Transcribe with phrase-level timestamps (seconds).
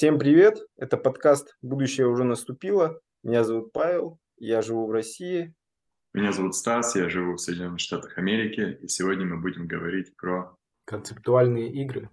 [0.00, 0.66] Всем привет!
[0.78, 3.02] Это подкаст «Будущее уже наступило».
[3.22, 5.54] Меня зовут Павел, я живу в России.
[6.14, 10.56] Меня зовут Стас, я живу в Соединенных Штатах Америки, и сегодня мы будем говорить про...
[10.86, 12.08] Концептуальные игры.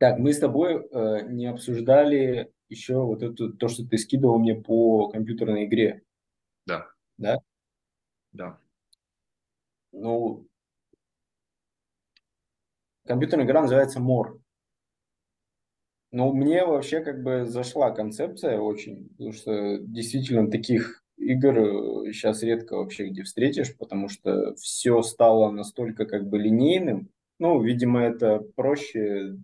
[0.00, 4.56] Так, мы с тобой э, не обсуждали еще вот это, то, что ты скидывал мне
[4.56, 6.02] по компьютерной игре.
[6.66, 6.88] Да.
[7.18, 7.36] Да?
[8.32, 8.58] Да.
[9.92, 10.48] Ну,
[13.06, 14.38] компьютерная игра называется More.
[16.12, 22.46] Ну, мне вообще как бы зашла концепция очень, потому что действительно таких игр сейчас э,
[22.46, 27.10] редко вообще где встретишь, потому что все стало настолько как бы линейным.
[27.38, 29.36] Ну, видимо, это проще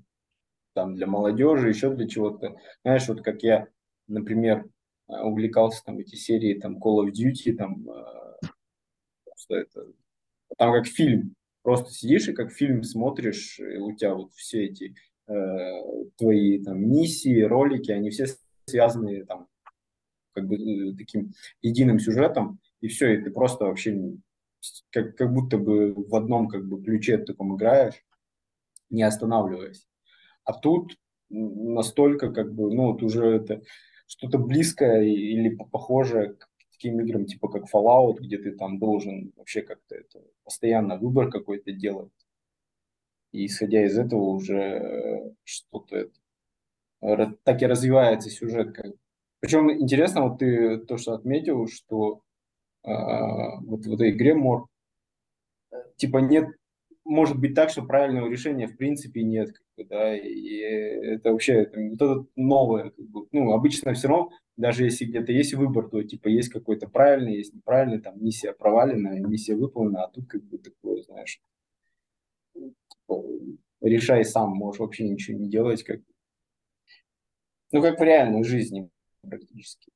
[0.75, 2.57] там для молодежи, еще для чего-то.
[2.85, 3.69] Знаешь, вот как я,
[4.07, 4.67] например,
[5.09, 8.47] э, увлекался там эти серии там Call of Duty, там э,
[9.37, 9.87] что это,
[10.57, 14.95] там как фильм, просто сидишь и как фильм смотришь, и у тебя вот все эти
[15.29, 15.33] э,
[16.17, 18.27] твои там миссии, ролики, они все
[18.67, 19.49] связаны там
[20.33, 24.17] как бы э, таким единым сюжетом, и все, и ты просто вообще
[24.91, 28.05] как, как будто бы в одном как бы ключе таком играешь,
[28.91, 29.87] не останавливаясь.
[30.45, 30.97] А тут
[31.31, 33.63] настолько как бы, ну вот уже это
[34.07, 36.49] что-то близкое или похожее к
[36.83, 41.73] таким играм, типа как Fallout, где ты там должен вообще как-то это постоянно выбор какой-то
[41.73, 42.11] делать.
[43.31, 46.09] И исходя из этого уже э, что-то
[47.01, 48.75] это, так и развивается сюжет.
[48.75, 48.93] Как.
[49.41, 52.23] Причем интересно, вот ты то, что отметил, что
[52.85, 54.67] э, вот в этой игре Мор,
[55.97, 56.49] типа нет,
[57.05, 61.63] может быть так, что правильного решения в принципе нет, как бы, да, и это вообще
[61.63, 65.89] это, вот это новое, как бы, ну, обычно все равно, даже если где-то есть выбор,
[65.89, 70.43] то типа есть какой-то правильный, есть неправильный, там миссия провалена, миссия выполнена, а тут как
[70.45, 71.41] бы такое, знаешь,
[73.81, 76.01] решай сам, можешь вообще ничего не делать, как
[77.73, 78.91] ну, как в реальной жизни
[79.23, 79.91] практически.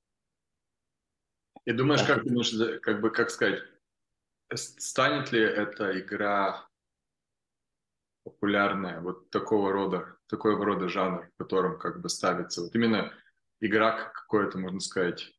[1.66, 3.60] И думаешь, как думаешь, как бы, как сказать,
[4.54, 6.66] станет ли эта игра
[8.24, 13.12] популярная, вот такого рода, такого рода жанр, в котором как бы ставится, вот именно
[13.60, 15.32] игра как какой-то, можно сказать,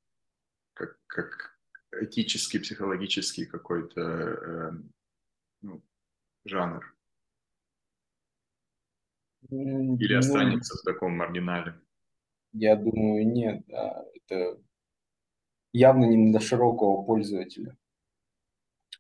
[0.74, 1.58] как, как
[2.02, 4.72] этический, психологический какой-то э,
[5.62, 5.84] ну,
[6.46, 6.96] жанр?
[9.50, 11.80] Или ну, останется в таком маргинале?
[12.54, 13.64] Я думаю, нет.
[13.68, 14.06] Да.
[14.14, 14.60] Это
[15.74, 17.78] явно не для широкого пользователя.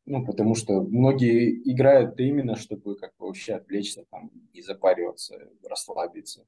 [0.05, 6.47] Ну, потому что многие играют именно, чтобы как бы вообще отвлечься, там, не запариваться, расслабиться.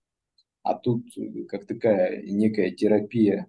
[0.63, 3.47] А тут э, как такая некая терапия,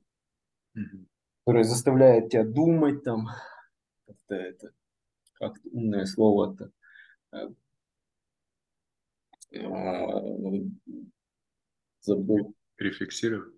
[0.76, 1.06] mm-hmm.
[1.44, 3.28] которая заставляет тебя думать там,
[4.06, 4.72] как-то это,
[5.34, 6.70] как умное слово-то,
[7.32, 7.48] э,
[9.52, 9.60] Э,
[12.00, 12.54] забыл.
[12.78, 13.54] Рефлексировать.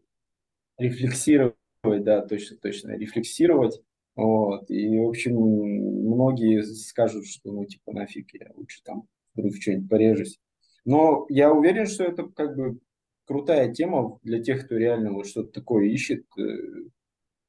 [0.79, 3.81] Рефлексировать, да, точно, точно, рефлексировать.
[4.15, 4.71] Вот.
[4.71, 10.41] И, в общем, многие скажут, что, ну, типа, нафиг, я лучше там вдруг что-нибудь порежусь.
[10.85, 12.79] Но я уверен, что это как бы
[13.25, 16.43] крутая тема для тех, кто реально вот что-то такое ищет, э,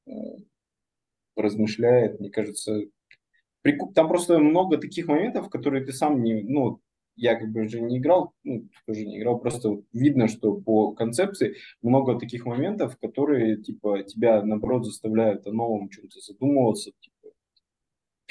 [0.06, 0.12] э,
[1.36, 2.20] размышляет.
[2.20, 2.80] Мне кажется,
[3.94, 6.80] там просто много таких моментов, которые ты сам не, ну,
[7.16, 11.56] я как бы же не играл, ну, тоже не играл, просто видно, что по концепции
[11.80, 17.34] много таких моментов, которые, типа, тебя, наоборот, заставляют о новом чем-то задумываться, типа.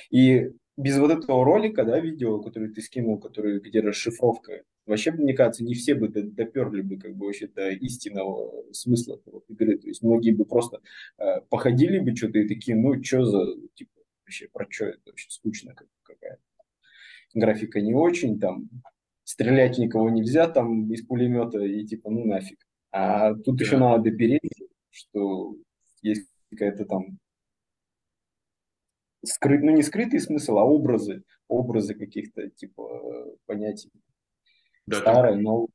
[0.10, 5.34] И без вот этого ролика, да, видео, который ты скинул, который, где расшифровка, вообще, мне
[5.34, 9.78] кажется, не все бы доперли бы, как бы, вообще до истинного смысла этого игры.
[9.78, 10.82] То есть многие бы просто
[11.18, 13.46] э, походили бы что-то и такие, ну, что за,
[13.76, 13.92] типа,
[14.26, 16.42] вообще, про что это вообще скучно какая-то
[17.34, 18.70] графика не очень, там,
[19.24, 22.60] стрелять никого нельзя там из пулемета и типа, ну нафиг.
[22.92, 23.66] А тут да.
[23.66, 24.62] еще надо допереть,
[24.92, 25.56] что
[26.02, 27.18] есть какая-то там
[29.24, 33.90] скрыт, ну не скрытый смысл, а образы, образы каких-то типа понятий.
[34.88, 35.70] Да, Старое, новое.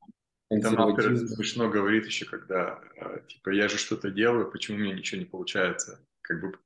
[0.61, 4.95] Там автор смешно говорит еще, когда э, типа я же что-то делаю, почему у меня
[4.95, 6.03] ничего не получается?
[6.21, 6.57] Как бы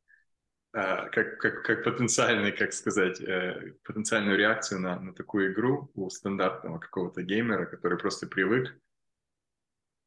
[0.75, 6.09] а, как, как, как потенциальный, как сказать, э, потенциальную реакцию на, на такую игру у
[6.09, 8.75] стандартного какого-то геймера, который просто привык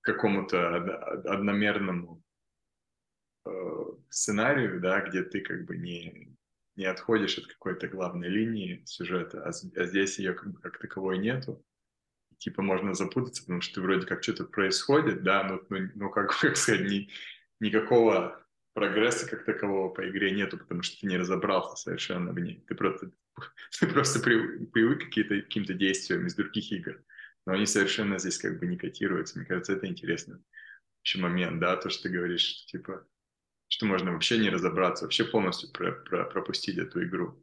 [0.00, 0.76] к какому-то
[1.24, 2.20] одномерному
[3.44, 3.50] э,
[4.08, 6.36] сценарию, да, где ты как бы не,
[6.74, 11.18] не отходишь от какой-то главной линии сюжета, а, а здесь ее как, бы как таковой
[11.18, 11.64] нету.
[12.38, 16.56] Типа можно запутаться, потому что вроде как что-то происходит, да, но, ну, ну как, как
[16.56, 17.08] сказать, ни,
[17.60, 18.42] никакого
[18.74, 22.64] прогресса как такового по игре нету, потому что ты не разобрался совершенно в ней.
[22.68, 23.10] Ты просто,
[23.80, 27.02] ты просто привык какие-то, каким-то действиям из других игр,
[27.46, 29.38] но они совершенно здесь как бы не котируются.
[29.38, 30.38] Мне кажется, это интересный
[31.06, 33.06] еще момент, да, то, что ты говоришь, что, типа,
[33.68, 37.40] что можно вообще не разобраться, вообще полностью про, про, пропустить эту игру.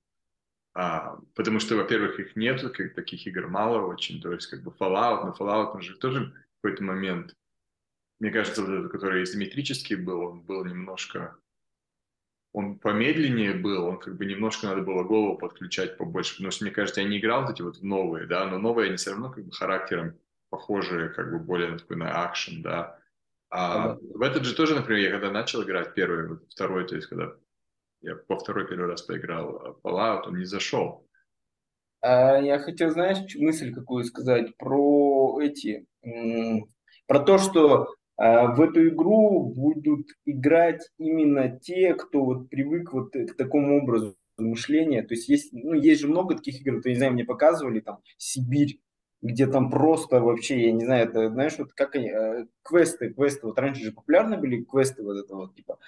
[0.75, 4.71] А, потому что, во-первых, их нету, как, таких игр мало очень, то есть как бы
[4.71, 7.35] Fallout, но Fallout, он же тоже в какой-то момент
[8.23, 11.35] мне кажется, вот этот, который изометрический был, он был немножко...
[12.53, 16.71] Он помедленнее был, он как бы немножко надо было голову подключать побольше, потому что, мне
[16.71, 19.43] кажется, я не играл вот эти вот новые, да, но новые они все равно как
[19.43, 20.17] бы характером
[20.49, 22.97] похожие, как бы более на такой на акшен, да.
[23.49, 23.99] А ага.
[24.01, 27.35] в этот же тоже, например, я когда начал играть первый, вот второй, то есть когда
[28.03, 31.07] я по второй первый раз поиграл Fallout, он не зашел.
[32.01, 35.87] А я хотел, знаешь, мысль какую сказать про эти,
[37.07, 43.13] про то, что а в эту игру будут играть именно те, кто вот привык вот
[43.13, 45.01] к такому образу мышления.
[45.01, 47.99] То есть есть, ну, есть же много таких игр, то, не знаю, мне показывали там
[48.17, 48.79] Сибирь,
[49.21, 53.47] где там просто вообще, я не знаю, это, знаешь, вот как они, э, квесты, квесты,
[53.47, 55.79] вот раньше же популярны были квесты вот этого вот, типа,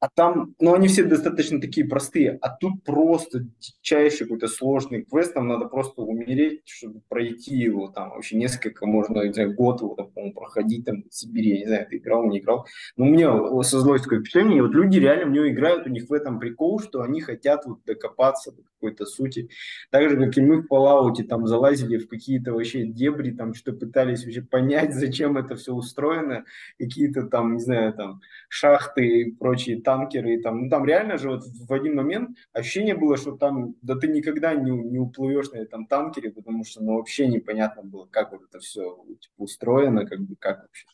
[0.00, 5.32] а там, ну, они все достаточно такие простые, а тут просто дичайший какой-то сложный квест,
[5.34, 9.94] там надо просто умереть, чтобы пройти его, там вообще несколько, можно, не знаю, год его,
[9.94, 12.66] там, по проходить, там, в Сибири, я не знаю, ты играл, не играл,
[12.96, 16.12] но у меня создалось такое впечатление, вот люди реально в него играют, у них в
[16.12, 19.48] этом прикол, что они хотят вот докопаться до какой-то сути,
[19.90, 23.72] так же, как и мы в Fallout, там, залазили в какие-то вообще дебри, там, что
[23.72, 26.44] пытались вообще понять, зачем это все устроено,
[26.78, 31.30] какие-то там, не знаю, там, шахты и прочие танкеры, и там, ну, там реально же
[31.30, 35.58] вот в один момент ощущение было, что там, да ты никогда не, не уплывешь на
[35.58, 38.82] этом танкере, потому что, ну, вообще непонятно было, как вот это все
[39.20, 40.86] типа, устроено, как бы, как вообще.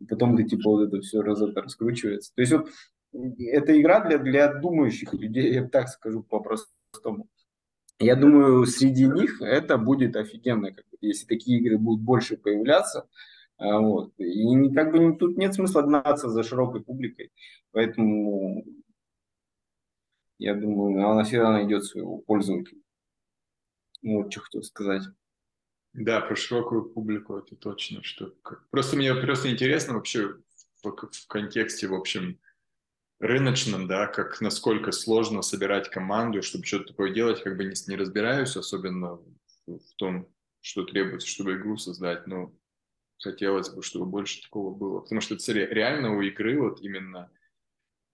[0.00, 2.32] И потом ты, типа, вот это все раз, это раскручивается.
[2.34, 2.70] То есть вот
[3.38, 7.28] это игра для, для думающих людей, я так скажу по-простому.
[7.98, 13.06] Я думаю, среди них это будет офигенно, если такие игры будут больше появляться,
[13.62, 14.12] вот.
[14.18, 17.30] И как бы тут нет смысла гнаться за широкой публикой.
[17.70, 18.64] Поэтому
[20.38, 22.80] я думаю, она всегда найдет своего пользователя.
[24.02, 25.02] Вот что хотел сказать.
[25.92, 28.02] Да, про широкую публику это точно.
[28.02, 28.32] Что...
[28.70, 30.36] Просто мне просто интересно вообще
[30.82, 32.40] в, контексте, в общем,
[33.20, 37.96] рыночном, да, как насколько сложно собирать команду, чтобы что-то такое делать, как бы не, не
[37.96, 39.20] разбираюсь, особенно
[39.66, 40.28] в том,
[40.60, 42.52] что требуется, чтобы игру создать, но
[43.22, 45.00] хотелось бы, чтобы больше такого было.
[45.00, 47.30] Потому что реально у игры вот именно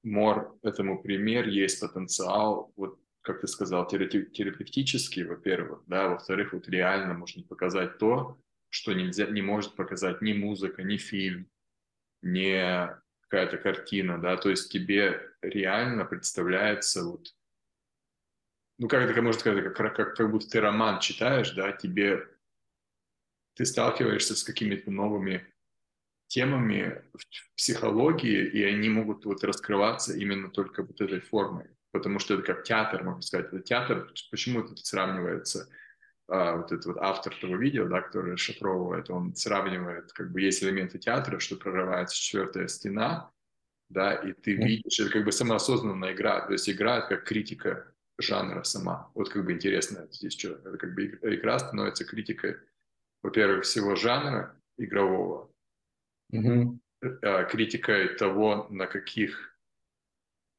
[0.02, 7.14] мор этому пример, есть потенциал, вот как ты сказал, терапевтический, во-первых, да, во-вторых, вот реально
[7.14, 8.38] можно показать то,
[8.70, 11.50] что нельзя, не может показать ни музыка, ни фильм,
[12.22, 12.88] ни
[13.22, 17.34] какая-то картина, да, то есть тебе реально представляется вот,
[18.78, 22.26] ну как это можно сказать, как, как, как будто ты роман читаешь, да, тебе
[23.58, 25.44] ты сталкиваешься с какими-то новыми
[26.28, 32.34] темами в психологии, и они могут вот раскрываться именно только вот этой формой, потому что
[32.34, 35.68] это как театр, можно сказать, это театр, почему это сравнивается,
[36.28, 40.62] а, вот этот вот автор того видео, да, который расшифровывает, он сравнивает, как бы есть
[40.62, 43.32] элементы театра, что прорывается четвертая стена,
[43.88, 47.92] да, и ты видишь, это как бы самоосознанная игра, то есть игра это как критика
[48.18, 49.10] жанра сама.
[49.14, 52.56] Вот как бы интересно здесь что, это как бы игра становится критикой
[53.22, 55.50] во-первых, всего жанра игрового,
[56.30, 56.80] угу.
[57.50, 59.58] критикой того, на каких,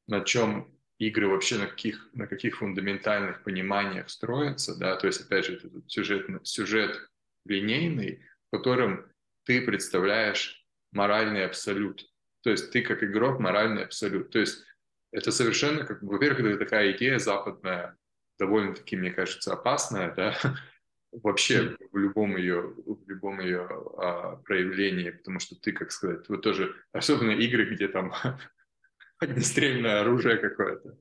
[0.07, 5.45] на чем игры вообще на каких, на каких фундаментальных пониманиях строятся, да, то есть, опять
[5.45, 7.09] же, этот сюжет, сюжет
[7.45, 9.09] линейный, в котором
[9.45, 12.05] ты представляешь моральный абсолют.
[12.41, 14.29] То есть ты как игрок моральный абсолют.
[14.31, 14.63] То есть
[15.11, 17.97] это совершенно, как, во-первых, это такая идея западная,
[18.37, 20.37] довольно-таки, мне кажется, опасная, да,
[21.11, 26.41] вообще в любом ее, в любом ее а, проявлении, потому что ты, как сказать, вот
[26.41, 28.13] тоже, особенно игры, где там
[29.19, 30.97] огнестрельное оружие какое-то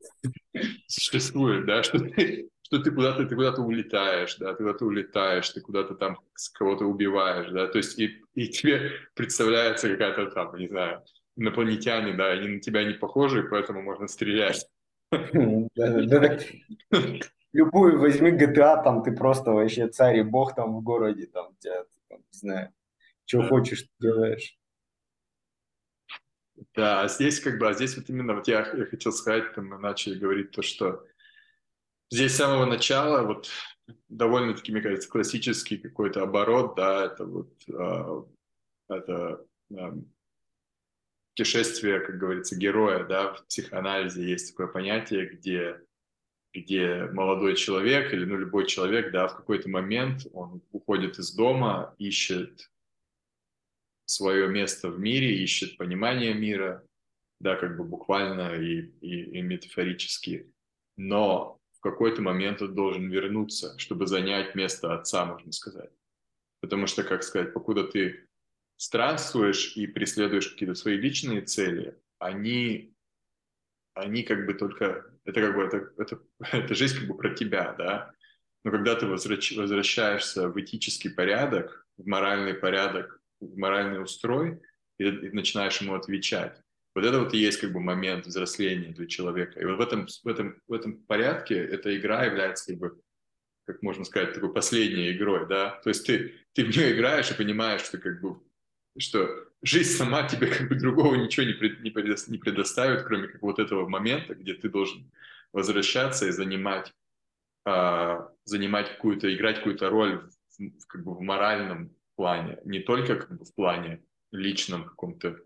[0.87, 5.61] существует, да, что ты, что ты куда-то, ты куда-то улетаешь, да, ты куда-то улетаешь, ты
[5.61, 6.19] куда-то там
[6.55, 11.03] кого-то убиваешь, да, то есть и, и тебе представляется какая-то там, не знаю,
[11.37, 14.67] инопланетяне, да, они на тебя не похожи, поэтому можно стрелять.
[17.53, 21.85] любую возьми GTA, там ты просто вообще царь и бог там в городе, там тебя,
[22.09, 22.73] там, не знаю,
[23.25, 24.59] что хочешь, делаешь.
[26.75, 29.67] Да, а здесь как бы, а здесь вот именно, вот я, я хотел сказать, там
[29.67, 31.05] мы начали говорить то, что
[32.11, 33.49] здесь с самого начала вот
[34.09, 38.23] довольно-таки, мне кажется, классический какой-то оборот, да, это вот, э,
[38.89, 39.93] это э,
[41.31, 45.81] путешествие, как говорится, героя, да, в психоанализе есть такое понятие, где,
[46.53, 51.95] где молодой человек или, ну, любой человек, да, в какой-то момент он уходит из дома,
[51.99, 52.71] ищет
[54.07, 56.85] свое место в мире, ищет понимание мира,
[57.41, 60.51] да, как бы буквально и, и, и метафорически,
[60.97, 65.91] но в какой-то момент он должен вернуться, чтобы занять место отца, можно сказать.
[66.61, 68.27] Потому что, как сказать, покуда ты
[68.77, 72.95] странствуешь и преследуешь какие-то свои личные цели, они,
[74.01, 76.21] они как бы только, это как бы, это, это,
[76.53, 78.13] это жизнь как бы про тебя, да,
[78.65, 84.61] но когда ты возвращ, возвращаешься в этический порядок, в моральный порядок, в моральный устрой,
[84.99, 86.61] и, и начинаешь ему отвечать,
[86.95, 89.61] вот это вот и есть как бы момент взросления для человека.
[89.61, 93.01] И вот в этом, в этом, в этом порядке эта игра является как бы,
[93.67, 95.81] как можно сказать, такой последней игрой, да.
[95.85, 98.41] То есть ты, ты в нее играешь и понимаешь, что как бы
[98.99, 103.29] что жизнь сама тебе как бы другого ничего не, пред, не, предо, не предоставит, кроме
[103.29, 105.11] как вот этого момента, где ты должен
[105.53, 106.93] возвращаться и занимать,
[107.65, 110.29] а, занимать какую-то, играть какую-то роль
[110.59, 115.39] в, в, как бы в моральном плане, не только как бы в плане личном каком-то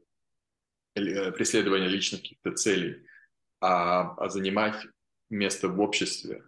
[0.94, 3.06] Э, преследования личных каких-то целей,
[3.61, 4.76] а, а занимать
[5.30, 6.44] место в обществе.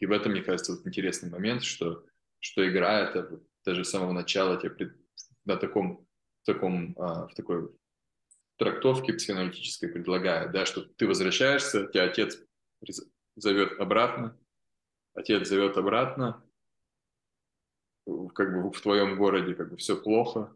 [0.00, 2.04] И в этом, мне кажется, вот интересный момент, что,
[2.40, 4.96] что игра это даже с самого начала тебе пред,
[5.44, 6.04] на таком,
[6.44, 7.70] в, таком, а, в такой
[8.58, 12.38] трактовке психоаналитической предлагает, да, что ты возвращаешься, тебя отец
[13.34, 14.38] зовет обратно,
[15.14, 16.44] отец зовет обратно,
[18.34, 20.54] как бы в твоем городе как бы все плохо,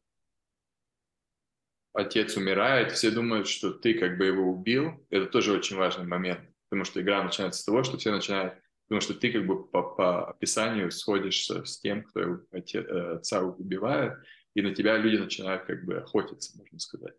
[1.94, 5.06] отец умирает, все думают, что ты как бы его убил.
[5.08, 9.00] Это тоже очень важный момент, потому что игра начинается с того, что все начинают, потому
[9.00, 14.18] что ты как бы по, по описанию сходишься с тем, кто отец, э, отца убивает,
[14.54, 17.14] и на тебя люди начинают как бы охотиться, можно сказать.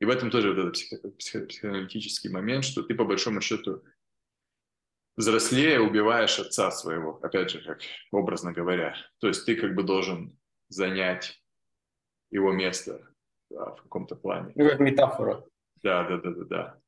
[0.00, 3.84] И в этом тоже вот этот психо, психо, психоаналитический момент, что ты по большому счету
[5.16, 8.96] взрослее убиваешь отца своего, опять же, как образно говоря.
[9.20, 10.36] То есть ты как бы должен
[10.68, 11.40] занять
[12.30, 13.06] его место
[13.50, 14.52] да, в каком-то плане.
[14.56, 15.44] Ну, как метафора.
[15.82, 16.80] Да, да, да, да, да.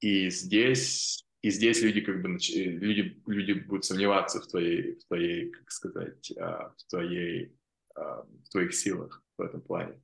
[0.00, 5.50] И здесь, и здесь люди как бы люди, люди будут сомневаться в твоей, в твоей,
[5.50, 7.52] как сказать, а, в твоей,
[7.98, 10.00] в твоих силах в этом плане.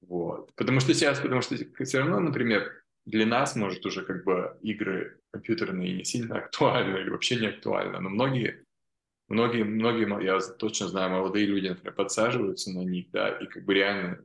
[0.00, 0.54] Вот.
[0.54, 5.20] Потому что сейчас, потому что все равно, например, для нас, может, уже как бы игры
[5.30, 8.64] компьютерные не сильно актуальны или вообще не актуальны, но многие,
[9.28, 13.74] многие, многие, я точно знаю, молодые люди, например, подсаживаются на них, да, и как бы
[13.74, 14.22] реально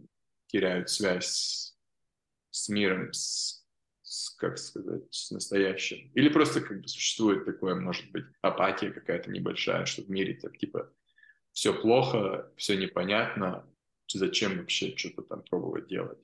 [0.48, 1.76] теряют связь
[2.52, 3.66] с миром, с,
[4.02, 6.12] с, как сказать, с настоящим.
[6.16, 10.92] Или просто как бы существует такое, может быть, апатия какая-то небольшая, что в мире типа
[11.52, 13.66] все плохо, все непонятно,
[14.12, 16.20] зачем вообще что-то там пробовать делать.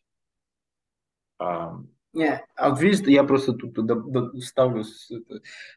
[2.13, 3.77] Не, а вот видишь, я просто тут
[4.41, 4.85] ставлю,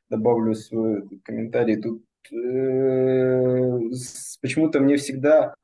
[0.09, 1.83] добавлю свой комментарий.
[1.83, 3.91] Тут э,
[4.41, 5.57] почему-то мне всегда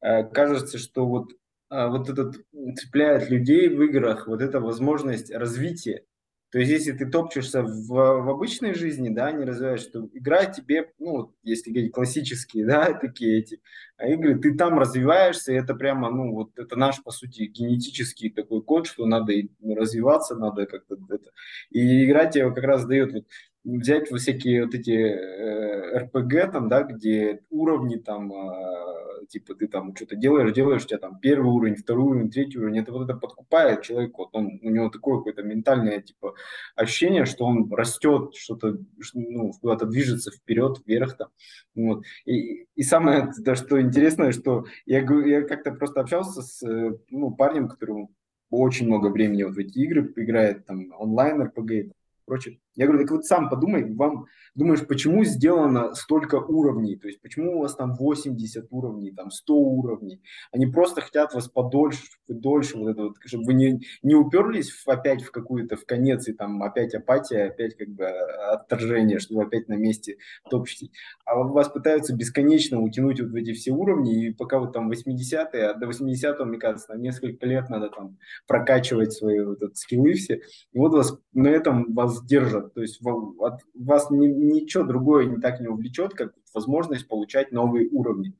[0.00, 1.32] э, кажется, что вот
[1.72, 2.36] а, вот этот
[2.76, 6.04] цепляет людей в играх, вот эта возможность развития.
[6.52, 10.92] То есть, если ты топчешься в, в обычной жизни, да, не развиваешь, что игра тебе,
[10.98, 13.60] ну, если говорить классические, да, такие эти
[13.96, 18.28] а игры, ты там развиваешься, и это прямо, ну, вот это наш, по сути, генетический
[18.28, 19.32] такой код, что надо
[19.62, 21.30] развиваться, надо как-то это.
[21.70, 23.24] И игра тебе как раз дает вот
[23.64, 29.68] взять вот всякие вот эти э, РПГ там, да, где уровни там э, типа ты
[29.68, 33.04] там что-то делаешь, делаешь, у тебя там первый уровень, второй уровень, третий уровень, это вот
[33.04, 36.34] это подкупает человека, вот он, у него такое какое-то ментальное типа
[36.74, 38.78] ощущение, что он растет, что-то,
[39.14, 41.28] ну, куда-то движется вперед, вверх там,
[41.74, 42.04] вот.
[42.24, 46.62] И, и самое, то, что интересное, что я, я как-то просто общался с
[47.10, 48.08] ну, парнем, который
[48.50, 51.94] очень много времени вот в эти игры играет, там, онлайн РПГ,
[52.26, 52.58] прочее.
[52.74, 57.58] Я говорю, так вот сам подумай, вам думаешь, почему сделано столько уровней, то есть почему
[57.58, 60.20] у вас там 80 уровней, там 100 уровней,
[60.52, 64.88] они просто хотят вас подольше, дольше, вот это вот, чтобы вы не, не уперлись в,
[64.88, 69.68] опять в какую-то, в конец, и там опять апатия, опять как бы отторжение, чтобы опять
[69.68, 70.16] на месте
[70.50, 70.90] топчете.
[71.24, 75.66] А вас пытаются бесконечно утянуть вот в эти все уровни, и пока вот там 80-е,
[75.66, 80.14] а до 80-го, мне кажется, там несколько лет надо там прокачивать свои вот этот скиллы
[80.14, 80.40] все,
[80.72, 85.60] и вот вас на этом вас держат, то есть вас ни, ничего другое не так
[85.60, 88.34] не увлечет, как возможность получать новые уровни.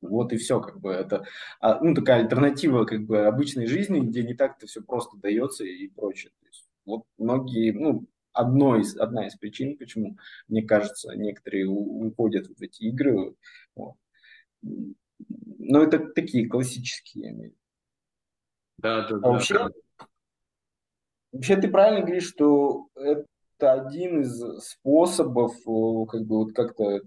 [0.00, 1.24] Вот и все, как бы это,
[1.60, 5.88] а, ну, такая альтернатива, как бы, обычной жизни, где не так-то все просто дается и
[5.88, 6.32] прочее.
[6.40, 12.46] То есть, вот многие, ну, одно из, одна из причин, почему, мне кажется, некоторые уходят
[12.46, 13.34] в эти игры.
[13.74, 13.96] Вот.
[14.62, 17.52] Но это такие классические.
[18.78, 19.28] Да, да, а да.
[19.30, 19.68] Вообще,
[21.32, 23.24] Вообще ты правильно говоришь, что это
[23.62, 25.52] один из способов
[26.08, 27.00] как бы вот как-то э,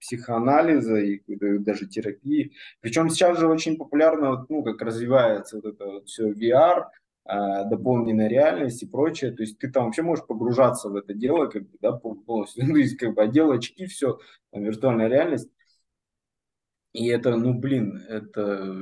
[0.00, 1.20] психоанализа и
[1.58, 2.52] даже терапии.
[2.80, 6.84] Причем сейчас же очень популярно, ну, как развивается вот это вот все VR,
[7.26, 9.32] а, дополненная реальность и прочее.
[9.32, 12.64] То есть ты там вообще можешь погружаться в это дело, как бы, да, полностью.
[12.68, 14.18] Ну, есть, как бы, одел очки, все,
[14.50, 15.48] там, виртуальная реальность.
[16.92, 18.72] И это, ну, блин, это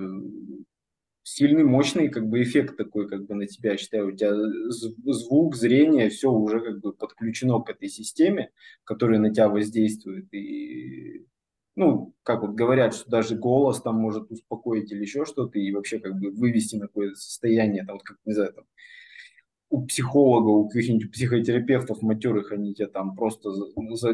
[1.22, 4.34] сильный, мощный как бы эффект такой как бы на тебя, я считаю, у тебя
[5.12, 8.50] звук, зрение, все уже как бы подключено к этой системе,
[8.84, 10.32] которая на тебя воздействует.
[10.34, 11.26] И,
[11.76, 15.98] ну, как вот говорят, что даже голос там может успокоить или еще что-то, и вообще
[16.00, 18.64] как бы вывести на какое-то состояние, там, вот как, не знаю, там,
[19.72, 23.50] у психолога, у каких-нибудь психотерапевтов матерых, они тебя там просто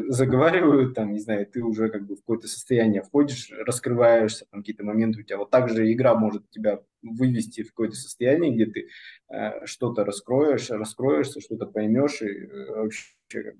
[0.07, 4.85] заговаривают, там, не знаю, ты уже как бы в какое-то состояние входишь, раскрываешься, там какие-то
[4.85, 5.37] моменты у тебя.
[5.37, 8.87] Вот так же игра может тебя вывести в какое-то состояние, где ты
[9.27, 13.55] э, что-то раскроешь, раскроешься, что-то поймешь, и э, вообще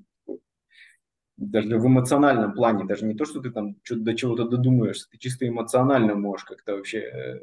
[1.36, 5.18] даже в эмоциональном плане, даже не то, что ты там что-то до чего-то додумаешься, ты
[5.18, 7.40] чисто эмоционально можешь как-то вообще э,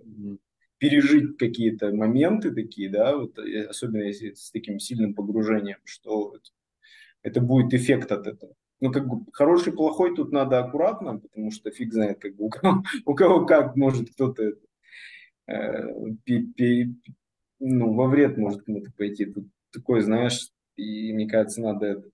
[0.78, 6.34] пережить какие-то моменты такие, да, вот, э, особенно если с таким сильным погружением, что
[7.22, 8.54] это будет эффект от этого.
[8.80, 12.50] Ну, как бы хороший, плохой тут надо аккуратно, потому что фиг знает, как бы у
[12.50, 14.52] кого, у кого как может кто-то
[15.46, 16.94] э, пи, пи,
[17.58, 19.24] ну, во вред может кому-то пойти.
[19.24, 22.10] Тут такой, знаешь, и мне кажется, надо это,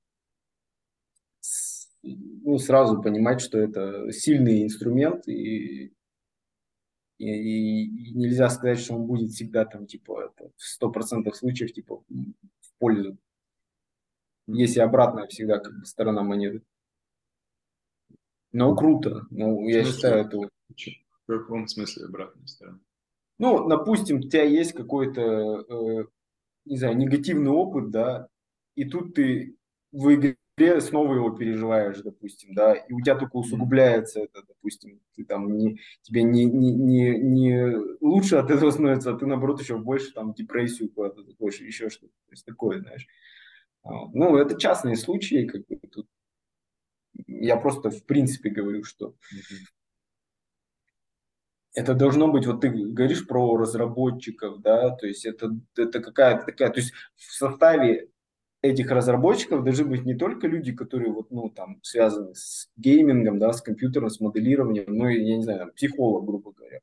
[2.02, 5.92] ну, сразу понимать, что это сильный инструмент, и
[7.19, 11.73] и, и нельзя сказать, что он будет всегда там, типа, это, в сто процентов случаев,
[11.73, 13.16] типа, в пользу.
[14.47, 16.62] Есть и обратная всегда как бы сторона монеты.
[18.52, 19.26] Но круто.
[19.31, 20.38] Ну, я считаю, это...
[20.38, 22.81] В каком смысле обратная сторона?
[23.38, 26.07] Ну, допустим, у тебя есть какой-то, э,
[26.66, 28.28] не знаю, негативный опыт, да,
[28.75, 29.57] и тут ты
[29.90, 30.14] в
[30.56, 35.57] игре снова его переживаешь, допустим, да, и у тебя только усугубляется это, допустим, ты там
[35.57, 40.12] не, тебе не, не, не, не лучше от этого становится, а ты, наоборот, еще больше
[40.12, 43.07] там депрессию куда-то заходишь, еще что-то, то есть такое, знаешь.
[43.83, 46.09] А, ну, это частные случаи, как бы тут
[47.26, 49.14] я просто в принципе говорю, что
[51.74, 56.70] это должно быть, вот ты говоришь про разработчиков, да, то есть это, это какая-то такая,
[56.70, 58.09] то есть в составе
[58.62, 63.53] этих разработчиков должны быть не только люди, которые вот, ну, там, связаны с геймингом, да,
[63.53, 66.81] с компьютером, с моделированием, ну, и, я не знаю, там, психолог, грубо говоря,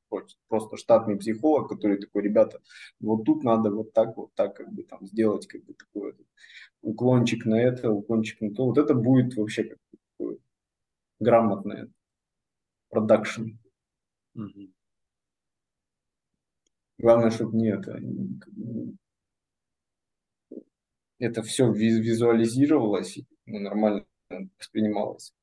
[0.49, 2.59] просто штатный психолог, который такой, ребята,
[2.99, 6.15] вот тут надо вот так, вот так, как бы, там, сделать, как бы, такой
[6.81, 9.77] уклончик на это, уклончик на то, вот это будет вообще как
[10.19, 10.39] бы
[11.19, 11.89] грамотное
[12.89, 13.51] продакшн.
[14.37, 14.71] Mm-hmm.
[16.97, 18.01] Главное, чтобы не это,
[21.19, 24.05] это все визуализировалось и ну, нормально
[24.57, 25.33] воспринималось.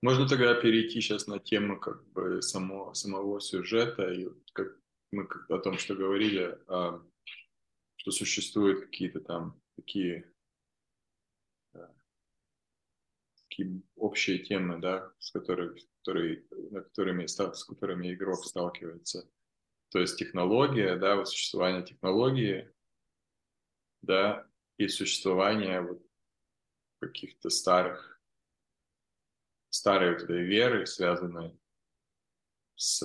[0.00, 4.68] Можно тогда перейти сейчас на тему как бы само, самого сюжета и как
[5.10, 7.02] мы о том, что говорили, а,
[7.96, 10.32] что существуют какие-то там такие
[13.58, 19.28] такие общие темы, да, с которыми, которые, которыми, с которыми игрок сталкивается.
[19.90, 22.72] То есть технология, да, вот существование технологии,
[24.02, 26.02] да, и существование вот
[27.00, 28.20] каких-то старых,
[29.70, 31.58] старой вот этой веры, связанной
[32.76, 33.00] с,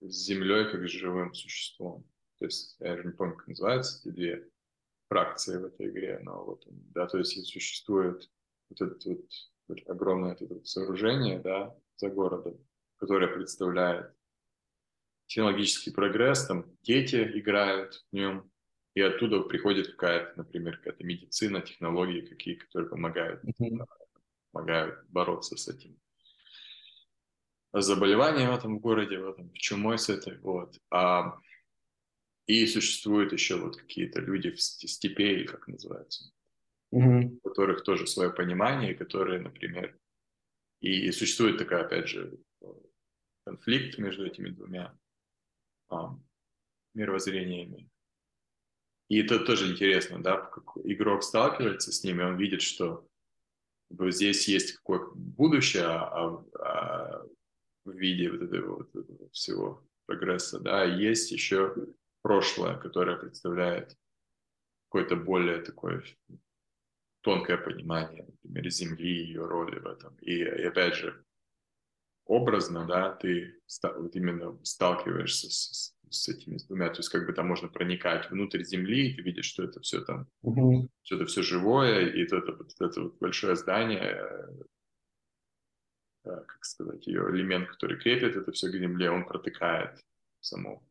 [0.00, 2.08] с Землей как с живым существом.
[2.38, 4.50] То есть, я же не помню, как называются эти две
[5.08, 8.30] фракции в этой игре, но вот, да, то есть существует
[8.68, 9.51] вот этот вот
[9.86, 12.58] огромное это сооружение да, за городом,
[12.96, 14.12] которое представляет
[15.26, 18.50] технологический прогресс, там дети играют в нем,
[18.94, 23.86] и оттуда приходит какая-то, например, какая-то медицина, технологии какие, которые помогают, mm-hmm.
[24.52, 25.98] помогают бороться с этим
[27.72, 30.78] заболеванием в этом городе, в этом чумой с этой, вот.
[30.90, 31.38] А,
[32.46, 36.30] и существуют еще вот какие-то люди в степи, как называется,
[36.92, 37.38] угу.
[37.42, 39.98] у которых тоже свое понимание, которые, например,
[40.80, 42.38] и существует такая, опять же,
[43.44, 44.96] конфликт между этими двумя
[45.88, 46.16] а,
[46.94, 47.88] мировоззрениями.
[49.08, 53.06] И это тоже интересно, да, как игрок сталкивается с ними, он видит, что
[53.90, 57.26] здесь есть какое будущее а, а,
[57.84, 61.74] в виде вот этого, вот этого всего прогресса, да, есть еще
[62.22, 63.96] прошлое, которое представляет
[64.88, 66.02] какое-то более такое
[67.22, 70.16] тонкое понимание, например, Земли, ее роли в этом.
[70.20, 71.24] И, и опять же,
[72.26, 77.48] образно, да, ты вот именно сталкиваешься с, с этими двумя, то есть как бы там
[77.48, 80.88] можно проникать внутрь Земли, и ты видишь, что это все там, угу.
[81.02, 84.20] что это все живое, и это, это, вот, это вот большое здание,
[86.24, 90.00] э, как сказать, ее элемент, который крепит это все к Земле, он протыкает
[90.40, 90.82] само.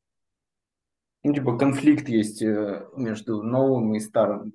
[1.24, 4.54] Ну, типа конфликт есть э, между новым и старым.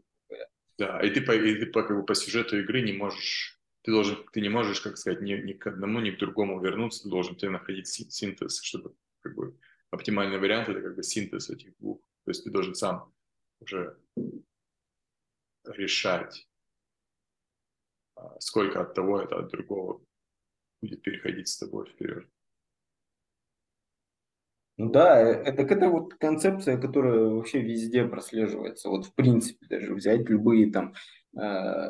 [0.79, 3.93] Да, и ты по, и ты по, как бы, по сюжету игры не можешь, ты
[3.93, 7.09] должен, ты не можешь, как сказать, ни, ни к одному, ни к другому вернуться, ты
[7.09, 9.59] должен ты находить синтез, чтобы как бы
[9.91, 12.01] оптимальный вариант это как бы синтез этих двух.
[12.25, 13.12] То есть ты должен сам
[13.61, 13.99] уже
[15.65, 16.47] решать,
[18.17, 20.05] а, сколько от того это от другого
[20.83, 22.29] будет переходить с тобой вперед.
[24.79, 28.91] Ну да, э, это, это вот концепция, которая вообще везде прослеживается.
[28.91, 30.95] Вот в принципе даже взять любые там,
[31.39, 31.89] э,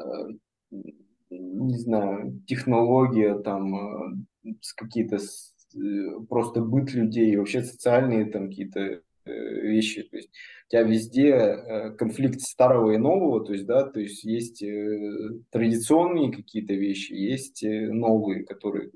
[1.31, 9.01] не знаю, технологии, там э, какие-то э, просто быт людей, вообще социальные там какие-то э,
[9.25, 10.05] вещи.
[10.05, 10.31] То есть
[10.69, 14.63] у тебя везде э, конфликт старого и нового, то есть, да, то есть есть
[15.51, 18.91] традиционные какие-то вещи, есть новые, которые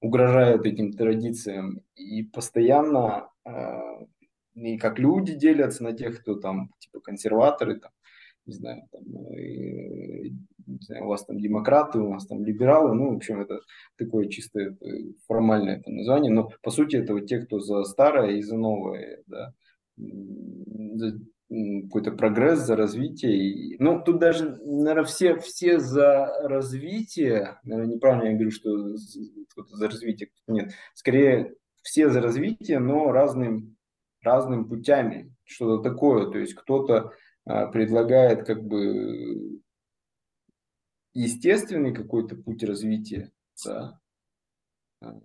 [0.00, 1.82] угрожают этим традициям.
[1.94, 4.06] И постоянно э,
[4.54, 7.92] и как люди делятся на тех, кто там типа консерваторы, там,
[8.46, 9.02] не знаю, там,
[9.34, 10.28] э,
[10.66, 13.60] не знаю, у вас там демократы, у нас там либералы, ну, в общем, это
[13.96, 14.86] такое чисто это,
[15.26, 19.22] формальное это название, но по сути это вот те, кто за старое и за новое,
[19.26, 19.54] да,
[21.50, 23.76] какой-то прогресс, за развитие.
[23.80, 28.94] Ну, тут даже, наверное, все, все за развитие, наверное, неправильно я говорю, что
[29.48, 30.72] кто-то за развитие, кто нет.
[30.94, 33.76] Скорее, все за развитие, но разным,
[34.22, 35.34] разным путями.
[35.44, 36.30] Что-то такое.
[36.30, 37.12] То есть кто-то
[37.44, 39.60] а, предлагает как бы
[41.14, 43.32] естественный какой-то путь развития,
[43.64, 44.00] да,
[45.00, 45.20] а,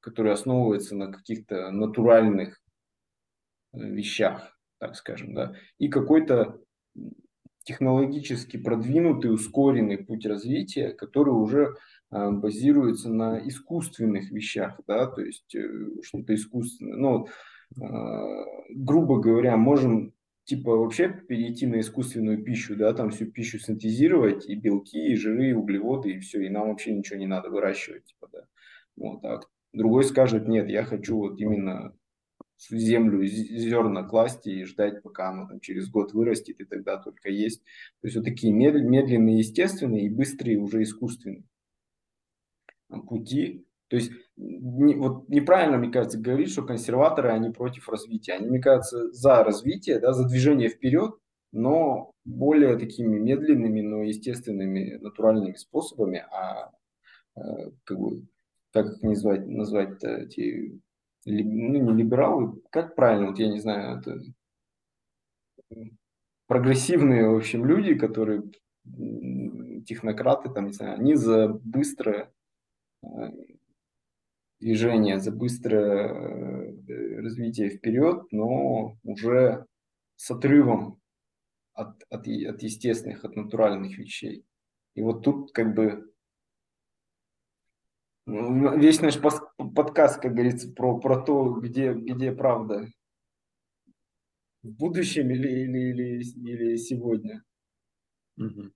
[0.00, 2.60] который основывается на каких-то натуральных
[3.72, 6.60] э, вещах так скажем, да, и какой-то
[7.66, 11.74] технологически продвинутый, ускоренный путь развития, который уже
[12.12, 15.68] э, базируется на искусственных вещах, да, то есть э,
[16.02, 16.96] что-то искусственное.
[16.96, 17.26] Ну,
[17.76, 24.48] э, грубо говоря, можем типа вообще перейти на искусственную пищу, да, там всю пищу синтезировать,
[24.48, 28.04] и белки, и жиры, и углеводы, и все, и нам вообще ничего не надо выращивать,
[28.04, 28.46] типа, да.
[28.96, 29.40] Вот, а
[29.72, 31.96] другой скажет, нет, я хочу вот именно
[32.58, 37.28] в землю зерна класть и ждать, пока оно там через год вырастет, и тогда только
[37.28, 37.62] есть.
[38.00, 41.44] То есть вот такие медленные, естественные и быстрые уже искусственные
[43.08, 43.66] пути.
[43.88, 48.32] То есть не, вот неправильно, мне кажется, говорить, что консерваторы, они против развития.
[48.32, 51.14] Они, мне кажется, за развитие, да, за движение вперед,
[51.52, 56.72] но более такими медленными, но естественными, натуральными способами, а
[57.36, 57.40] э,
[57.84, 58.26] как бы,
[58.72, 60.80] как их назвать, назвать эти
[61.26, 64.20] ну, не либералы, как правильно, вот я не знаю, это
[66.46, 68.44] прогрессивные, в общем, люди, которые
[69.86, 72.32] технократы, там, не знаю, они за быстрое
[73.02, 73.06] э,
[74.60, 79.66] движение, за быстрое э, развитие вперед, но уже
[80.14, 81.00] с отрывом
[81.72, 84.44] от, от, от естественных, от натуральных вещей.
[84.94, 86.10] И вот тут как бы
[88.26, 92.88] весь наш подкаст, как говорится, про, про то, где, где правда.
[94.62, 97.44] В будущем или, или, или, или сегодня.
[98.36, 98.72] Угу.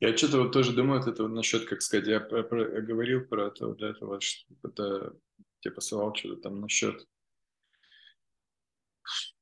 [0.00, 2.80] Я что-то вот тоже думаю, вот это вот насчет, как сказать, я, про, про, я
[2.82, 5.16] говорил про это, вот этого, что это,
[5.58, 7.08] тебе посылал что-то там насчет,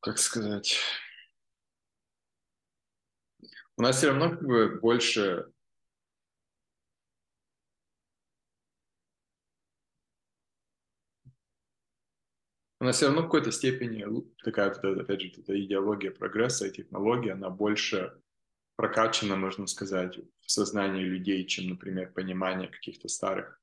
[0.01, 0.79] как сказать,
[3.77, 5.53] у нас все равно как бы больше
[12.81, 14.07] у нас все равно в какой-то степени
[14.43, 18.19] такая, опять же, эта идеология прогресса и технологии, она больше
[18.77, 23.61] прокачано, можно сказать, в сознании людей, чем, например, понимание каких-то старых.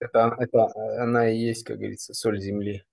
[0.00, 0.66] Это, это
[1.04, 2.84] она и есть, как говорится, соль земли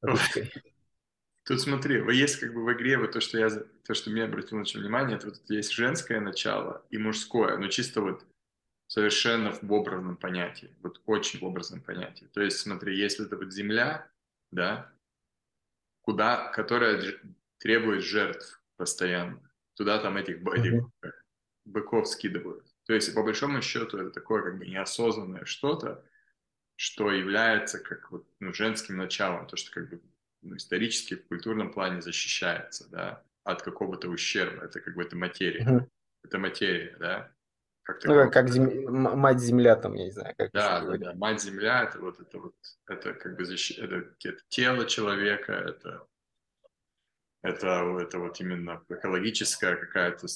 [0.00, 0.52] русской.
[1.44, 4.58] Тут смотри, есть как бы в игре вот то, что я, то, что мне обратило
[4.58, 8.26] на внимание, это вот есть женское начало и мужское, но чисто вот
[8.86, 12.28] совершенно в образном понятии, вот очень в образном понятии.
[12.34, 14.10] То есть смотри, если это вот земля,
[14.50, 14.92] да,
[16.02, 17.02] куда, которая
[17.58, 19.40] требует жертв постоянно,
[19.74, 21.12] туда там этих, этих uh-huh.
[21.64, 22.66] быков скидывают.
[22.86, 26.02] То есть, по большому счету, это такое как бы неосознанное что-то,
[26.78, 30.00] что является как вот, ну, женским началом, то, что как бы
[30.42, 34.64] ну, исторически в культурном плане защищается, да, от какого-то ущерба.
[34.64, 35.66] Это как бы это материя.
[35.66, 35.88] Uh-huh.
[36.22, 37.32] Это материя, да.
[37.82, 38.92] Как ну, как, как зем...
[38.92, 42.38] мать земля там, я не знаю, как да, да, да, мать земля, это вот это
[42.38, 42.54] вот,
[42.86, 43.72] это как бы защ...
[43.72, 46.06] это, это тело человека, это
[47.42, 50.26] это, это вот именно экологическая какая-то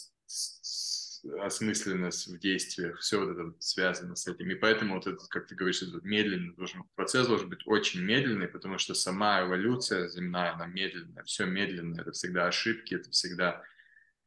[1.40, 4.50] осмысленность в действиях, все вот это связано с этим.
[4.50, 8.48] И поэтому вот этот, как ты говоришь, этот медленный должен, процесс должен быть очень медленный,
[8.48, 13.62] потому что сама эволюция земная, она медленная, все медленно, это всегда ошибки, это всегда,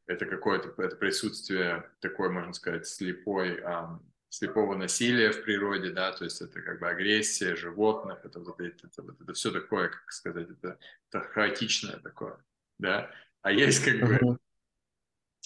[0.06, 6.24] это какое-то это присутствие такое, можно сказать, слепой, а, слепого насилия в природе, да, то
[6.24, 10.10] есть это как бы агрессия животных, это вот это, это, это, это все такое, как
[10.12, 10.78] сказать, это,
[11.10, 12.38] это хаотичное такое,
[12.78, 13.10] да,
[13.42, 14.38] а есть как бы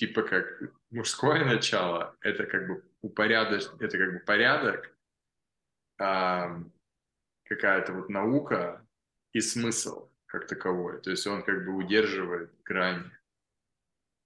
[0.01, 3.65] типа как мужское начало, это как бы упорядоч...
[3.81, 4.97] это как бы порядок,
[5.99, 6.59] а,
[7.45, 8.83] какая-то вот наука
[9.35, 11.03] и смысл как таковой.
[11.03, 13.11] То есть он как бы удерживает грани.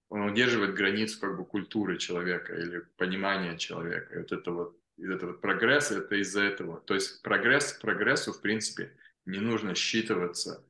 [0.07, 4.15] Он удерживает границу как бы культуры человека или понимания человека.
[4.15, 6.79] И вот это вот, и это вот прогресс, это из-за этого.
[6.79, 10.63] То есть прогресс, прогрессу, в принципе, не нужно считываться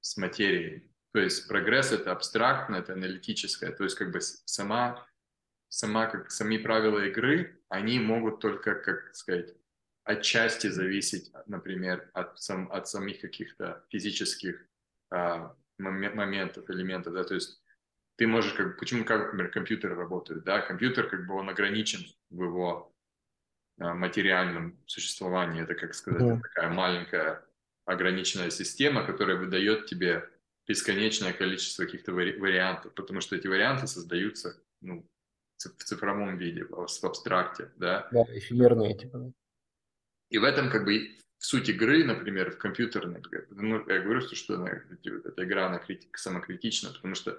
[0.00, 0.93] с материей.
[1.14, 3.72] То есть прогресс это абстрактно, это аналитическое.
[3.72, 5.06] То есть как бы сама
[5.74, 9.54] сама, как сами правила игры, они могут только, как сказать,
[10.04, 14.64] отчасти зависеть, например, от, сам, от самих каких-то физических
[15.10, 17.60] а, моментов, элементов, да, то есть
[18.16, 22.44] ты можешь, как, почему, как, например, компьютер работает, да, компьютер, как бы, он ограничен в
[22.44, 22.94] его
[23.80, 26.40] а, материальном существовании, это, как сказать, mm.
[26.40, 27.44] такая маленькая
[27.84, 30.30] ограниченная система, которая выдает тебе
[30.66, 35.06] бесконечное количество каких-то вари- вариантов, потому что эти варианты создаются, ну,
[35.58, 38.08] в цифровом виде, в абстракте, да.
[38.12, 39.32] Да, эфемерные типа.
[40.30, 44.70] И в этом как бы суть игры, например, в компьютерной, ну, я говорю, что она,
[44.70, 47.38] эта игра, она критика, самокритична, потому что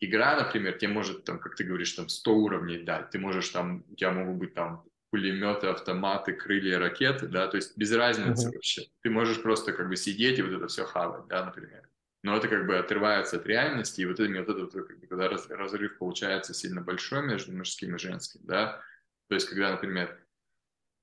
[0.00, 3.84] игра, например, тебе может, там, как ты говоришь, там 100 уровней дать, ты можешь там,
[3.88, 8.54] у тебя могут быть там пулеметы, автоматы, крылья, ракеты, да, то есть без разницы uh-huh.
[8.54, 8.82] вообще.
[9.02, 11.86] Ты можешь просто как бы сидеть и вот это все хавать, да, например
[12.22, 15.28] но это как бы отрывается от реальности, и вот это, вот это как бы, когда
[15.28, 18.82] разрыв получается сильно большой между мужским и женским, да,
[19.28, 20.18] то есть когда, например,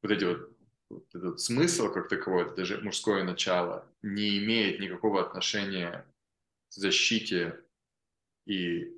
[0.02, 0.58] вот эти вот,
[0.90, 6.06] вот этот смысл как таковой, это даже мужское начало, не имеет никакого отношения
[6.70, 7.60] к защите
[8.46, 8.96] и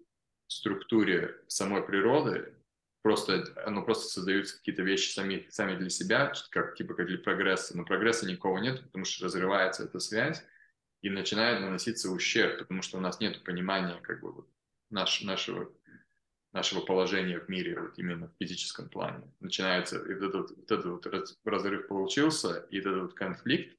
[0.47, 2.53] структуре самой природы,
[3.01, 7.75] просто оно просто создаются какие-то вещи сами, сами для себя, как типа как для прогресса,
[7.75, 10.43] но прогресса никого нет, потому что разрывается эта связь,
[11.01, 14.49] и начинает наноситься ущерб, потому что у нас нет понимания как бы вот
[14.89, 15.71] наш, нашего,
[16.53, 19.23] нашего положения в мире вот именно в физическом плане.
[19.39, 21.07] Начинается, и вот этот, вот этот вот
[21.45, 23.77] разрыв получился, и этот вот конфликт,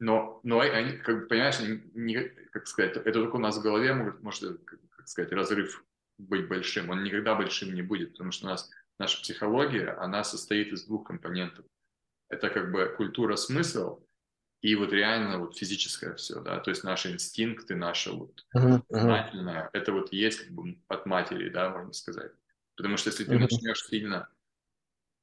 [0.00, 1.58] но, но они, как бы, понимаешь,
[1.94, 5.84] не, как сказать, это только у нас в голове может, может как сказать, разрыв
[6.18, 6.90] быть большим.
[6.90, 11.06] Он никогда большим не будет, потому что у нас наша психология, она состоит из двух
[11.06, 11.64] компонентов.
[12.28, 14.00] Это как бы культура смысл
[14.60, 19.68] и вот реально вот физическое все, да, то есть наши инстинкты, наше вот uh-huh, uh-huh.
[19.72, 22.32] это вот есть как бы от матери, да, можно сказать.
[22.76, 23.40] Потому что если ты uh-huh.
[23.40, 24.28] начнешь сильно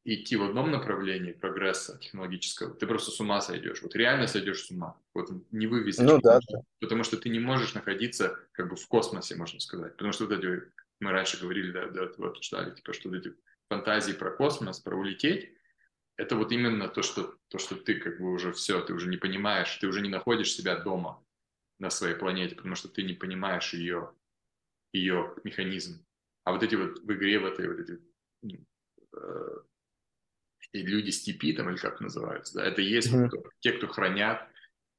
[0.05, 3.81] идти в одном направлении прогресса технологического, ты просто с ума сойдешь.
[3.81, 4.95] Вот реально сойдешь с ума.
[5.13, 6.05] Вот не вывезешь.
[6.05, 6.39] Ну да.
[6.79, 9.93] Потому что ты не можешь находиться как бы в космосе, можно сказать.
[9.93, 10.63] Потому что вот эти,
[10.99, 13.33] мы раньше говорили, да, да вот читали, типа, что вот эти
[13.67, 15.54] фантазии про космос, про улететь,
[16.17, 19.17] это вот именно то, что, то, что ты как бы уже все, ты уже не
[19.17, 21.23] понимаешь, ты уже не находишь себя дома
[21.79, 24.13] на своей планете, потому что ты не понимаешь ее,
[24.93, 26.05] ее механизм.
[26.43, 27.99] А вот эти вот в игре, в этой вот эти
[29.13, 29.57] э,
[30.73, 33.29] люди степи, там, или как называются, да, это есть mm-hmm.
[33.59, 34.47] те, кто хранят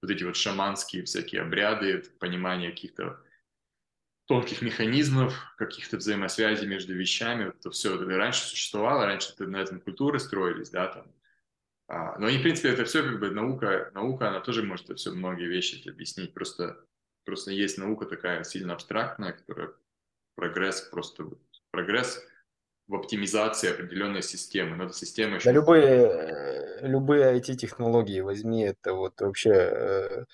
[0.02, 3.22] вот эти вот шаманские всякие обряды, понимание каких-то
[4.26, 7.48] тонких механизмов, каких-то взаимосвязей между вещами.
[7.48, 11.06] Это все это раньше существовало, раньше это на этом культуры строились, да, там.
[11.88, 14.96] А, но и, в принципе, это все как бы наука, наука, она тоже может это
[14.96, 16.34] все многие вещи объяснить.
[16.34, 16.84] Просто,
[17.24, 19.70] просто есть наука такая сильно абстрактная, которая
[20.34, 21.28] прогресс просто,
[21.70, 22.20] прогресс
[22.88, 24.74] в оптимизации определенной системы.
[24.74, 25.44] Но эта система еще...
[25.44, 30.24] Да любые, любые IT-технологии возьми, это вот вообще э,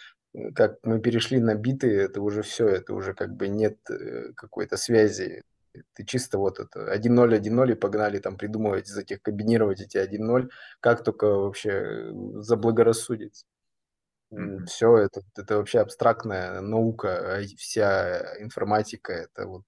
[0.55, 4.77] как мы перешли на биты, это уже все, это уже как бы нет э, какой-то
[4.77, 5.43] связи.
[5.95, 10.49] Ты чисто вот это 1-0, 1-0 и погнали там придумывать из этих, комбинировать эти 1-0,
[10.81, 13.47] как только вообще э, заблагорассудится.
[14.33, 14.67] Mm-hmm.
[14.67, 19.63] Все это, это вообще абстрактная наука, а вся информатика, это вот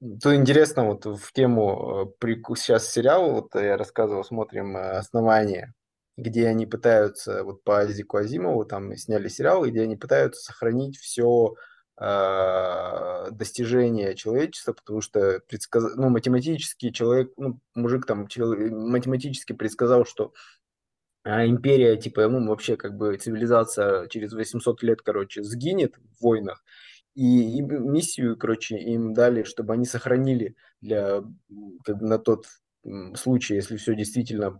[0.00, 5.74] Тут интересно, вот в тему э, сейчас сериал, вот я рассказывал, смотрим «Основание»,
[6.16, 11.54] где они пытаются, вот по Азику Азимову, там сняли сериал, где они пытаются сохранить все
[11.96, 15.96] а, достижения человечества, потому что предсказ...
[15.96, 20.32] ну, математический человек, ну, мужик там человек, математически предсказал, что
[21.22, 26.64] а империя, типа, ну, вообще, как бы, цивилизация через 800 лет, короче, сгинет в войнах,
[27.14, 31.22] и, и миссию, короче, им дали, чтобы они сохранили для,
[31.84, 32.46] как бы, на тот
[33.14, 34.58] случае, если все действительно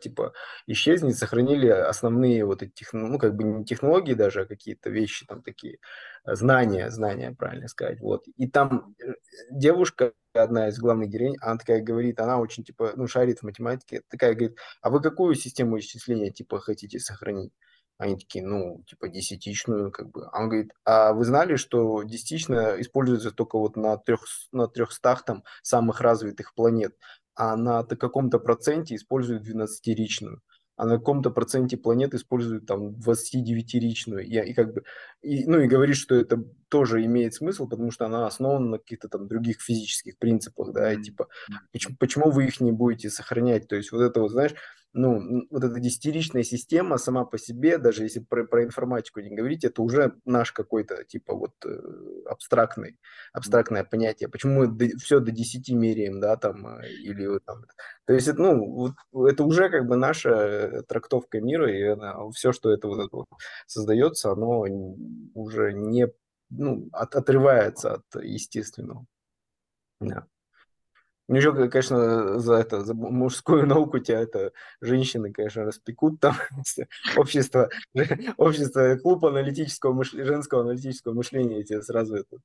[0.00, 0.32] типа
[0.66, 5.42] исчезнет, сохранили основные вот эти, ну, как бы не технологии даже, а какие-то вещи там
[5.42, 5.78] такие,
[6.26, 8.24] э, знания, знания, правильно сказать, вот.
[8.36, 9.14] И там э,
[9.50, 14.02] девушка, одна из главных героинь, она такая говорит, она очень, типа, ну, шарит в математике,
[14.10, 17.52] такая говорит, а вы какую систему исчисления, типа, хотите сохранить?
[17.98, 20.26] Они такие, ну, типа, десятичную, как бы.
[20.32, 25.24] А он говорит, а вы знали, что десятичная используется только вот на, трех, на трехстах
[25.24, 26.96] там самых развитых планет?
[27.36, 30.40] а на каком-то проценте используют 12-ричную
[30.76, 34.24] а на каком-то проценте планет используют там 29-ричную.
[34.24, 34.82] И, и как бы,
[35.22, 39.08] и, ну и говорит, что это тоже имеет смысл, потому что она основана на каких-то
[39.08, 41.28] там других физических принципах, да, и типа,
[41.72, 43.68] почему, почему вы их не будете сохранять?
[43.68, 44.54] То есть вот это вот, знаешь,
[44.94, 49.64] ну, вот эта десятиричная система сама по себе, даже если про, про информатику не говорить,
[49.64, 52.96] это уже наш какой-то, типа, вот, э, абстрактный,
[53.32, 54.28] абстрактное понятие.
[54.28, 57.64] Почему мы до, все до 10 меряем, да, там, э, или там.
[58.06, 62.52] То есть, это, ну, вот, это уже как бы наша трактовка мира, и она, все,
[62.52, 63.26] что это вот, вот
[63.66, 64.64] создается, оно
[65.34, 66.08] уже не,
[66.50, 69.06] ну, от, отрывается от естественного.
[70.00, 70.26] Да.
[71.26, 76.34] Ну, еще, конечно, за это, за мужскую науку тебя это женщины, конечно, распекут там.
[77.16, 77.70] общество,
[78.36, 82.36] общество, клуб аналитического мышления, женского аналитического мышления тебе сразу это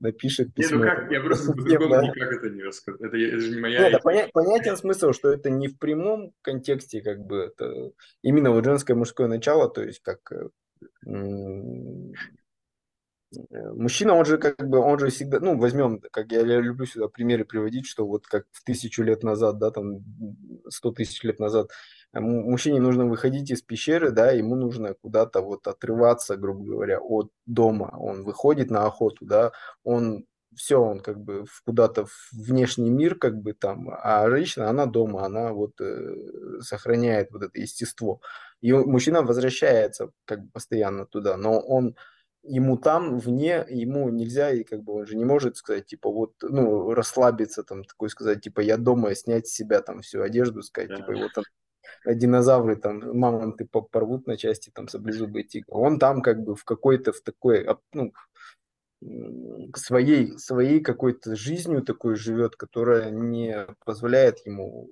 [0.00, 0.78] напишет письмо.
[0.78, 2.02] Не, ну как, я просто по-другому да?
[2.02, 3.00] никак это не рассказал.
[3.00, 3.90] Это, это же не моя...
[3.90, 8.64] Нет, поня- понятен смысл, что это не в прямом контексте, как бы, это именно вот
[8.64, 10.20] женское мужское начало, то есть как
[11.06, 12.12] Э,
[13.32, 17.08] мужчина, он же как бы, он же всегда, ну, возьмем, как я, я люблю сюда
[17.08, 20.04] примеры приводить, что вот как в тысячу лет назад, да, там,
[20.68, 21.70] сто тысяч лет назад,
[22.12, 27.30] э, мужчине нужно выходить из пещеры, да, ему нужно куда-то вот отрываться, грубо говоря, от
[27.46, 27.94] дома.
[27.98, 29.52] Он выходит на охоту, да,
[29.84, 34.86] он все, он как бы куда-то в внешний мир, как бы там, а женщина, она
[34.86, 36.14] дома, она вот э,
[36.60, 38.20] сохраняет вот это естество.
[38.62, 41.94] И мужчина возвращается как бы постоянно туда, но он
[42.48, 46.34] ему там, вне, ему нельзя, и как бы он же не может сказать, типа, вот,
[46.42, 50.90] ну, расслабиться, там, такой сказать, типа, я дома, снять с себя там всю одежду, сказать,
[50.90, 50.96] да.
[50.96, 51.44] типа, вот там
[52.06, 55.76] динозавры, там, мамонты порвут на части, там, саблезубые тигры.
[55.76, 58.12] Он там как бы в какой-то, в такой, ну,
[59.74, 64.88] своей, своей какой-то жизнью такой живет, которая не позволяет ему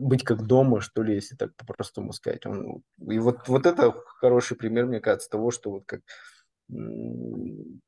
[0.00, 2.46] быть как дома, что ли, если так по-простому сказать.
[2.46, 6.00] Он, и вот, вот это хороший пример, мне кажется, того, что вот как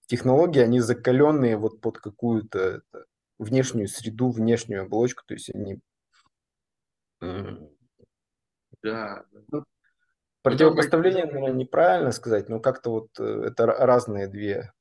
[0.06, 2.82] технологии, они закаленные вот под какую-то
[3.38, 5.80] внешнюю среду, внешнюю оболочку, то есть они...
[8.82, 9.24] Да.
[9.52, 9.64] Ну,
[10.42, 14.72] противопоставление, наверное, неправильно сказать, но как-то вот э, это разные две,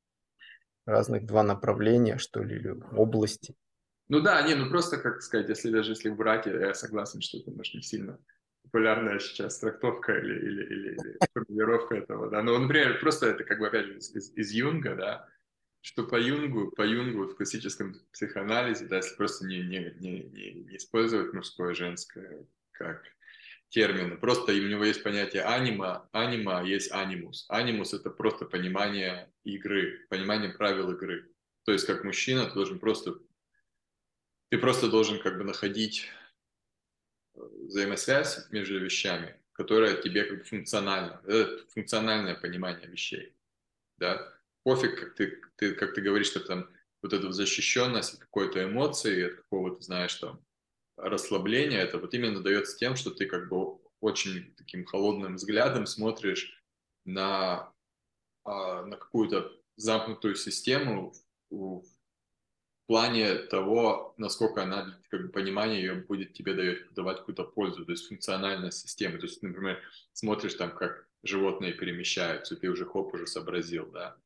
[0.85, 3.55] разных два направления, что ли, или области.
[4.09, 7.37] Ну да, не, ну просто, как сказать, если даже если в браке, я согласен, что
[7.37, 8.19] это, может, не сильно
[8.63, 12.43] популярная сейчас трактовка или, или, или, или формулировка этого, да.
[12.43, 15.29] Но, например, просто это как бы, опять же, из, из Юнга, да,
[15.81, 20.75] что по Юнгу, по Юнгу в классическом психоанализе, да, если просто не, не, не, не,
[20.75, 23.03] использовать мужское, женское как
[23.69, 27.45] термины, просто у него есть понятие анима, анима, есть анимус.
[27.49, 31.31] Анимус– это просто понимание игры, понимание правил игры.
[31.65, 33.19] То есть, как мужчина, ты должен просто
[34.49, 36.07] ты просто должен как бы находить
[37.35, 41.21] э, взаимосвязь между вещами, которая тебе как бы функциональна.
[41.25, 43.35] Это функциональное понимание вещей.
[43.97, 44.33] Да?
[44.63, 46.69] Пофиг, как ты, ты, как ты говоришь, что там
[47.01, 50.43] вот эта защищенность от какой-то эмоции, от какого-то, знаешь, там,
[50.97, 56.61] расслабления, это вот именно дается тем, что ты как бы очень таким холодным взглядом смотришь
[57.05, 57.71] на,
[58.43, 61.13] а, на какую-то замкнутую систему,
[61.49, 61.83] в
[62.89, 67.91] плане того, насколько она, как бы, понимание ее будет тебе дает, давать какую-то пользу, то
[67.91, 69.19] есть функциональная система.
[69.19, 69.79] То есть, например,
[70.11, 74.17] смотришь там, как животные перемещаются, ты уже хоп, уже сообразил, да.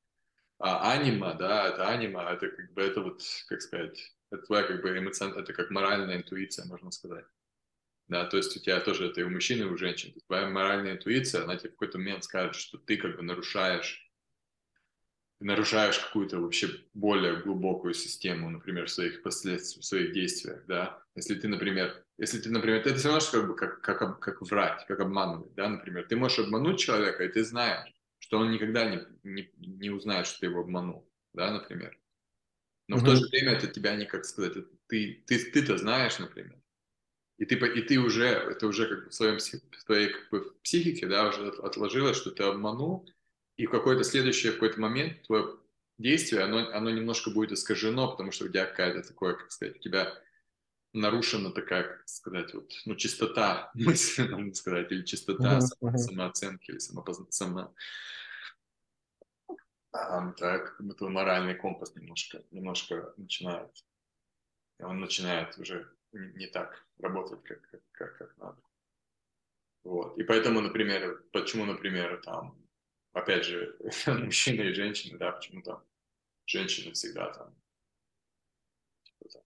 [0.59, 4.82] А анима, да, это анима, это как бы, это вот, как сказать, это твоя как
[4.82, 5.38] бы эмоцион...
[5.38, 7.26] это как моральная интуиция, можно сказать.
[8.07, 10.14] Да, то есть у тебя тоже это и у мужчин, и у женщин.
[10.28, 14.09] Твоя моральная интуиция, она тебе в какой-то момент скажет, что ты как бы нарушаешь
[15.43, 21.01] нарушаешь какую-то вообще более глубокую систему, например, в своих последствиях, в своих действиях, да.
[21.15, 24.41] Если ты, например, если ты, например, это все равно, что как бы как, как, как
[24.41, 26.05] врать, как обманывать, да, например.
[26.07, 30.39] Ты можешь обмануть человека, и ты знаешь, что он никогда не, не, не узнает, что
[30.39, 31.97] ты его обманул, да, например.
[32.87, 32.99] Но mm-hmm.
[32.99, 36.57] в то же время это тебя не, как сказать, это ты, ты, ты-то знаешь, например.
[37.37, 40.51] И ты, и ты уже, это уже как бы в, своем, в твоей как бы,
[40.63, 43.09] психике, да, уже отложилось, что ты обманул,
[43.57, 45.57] и в какой-то следующий в какой-то момент твое
[45.97, 49.79] действие, оно, оно немножко будет искажено, потому что у тебя какая-то такое, как сказать, у
[49.79, 50.13] тебя
[50.93, 56.79] нарушена такая, как сказать, вот, ну, чистота мысли, можно сказать, или чистота uh-huh, самооценки, или
[56.79, 57.25] самопозна...
[57.29, 57.73] само...
[59.91, 63.69] А, так, будто моральный компас немножко, немножко начинает,
[64.79, 68.61] он начинает уже не так работать, как, как, как, как надо.
[69.83, 70.17] Вот.
[70.17, 72.62] И поэтому, например, почему, например, там
[73.14, 75.84] опять же, мужчины и женщины, да, почему-то
[76.45, 77.55] женщины всегда там,
[79.18, 79.43] типа, там,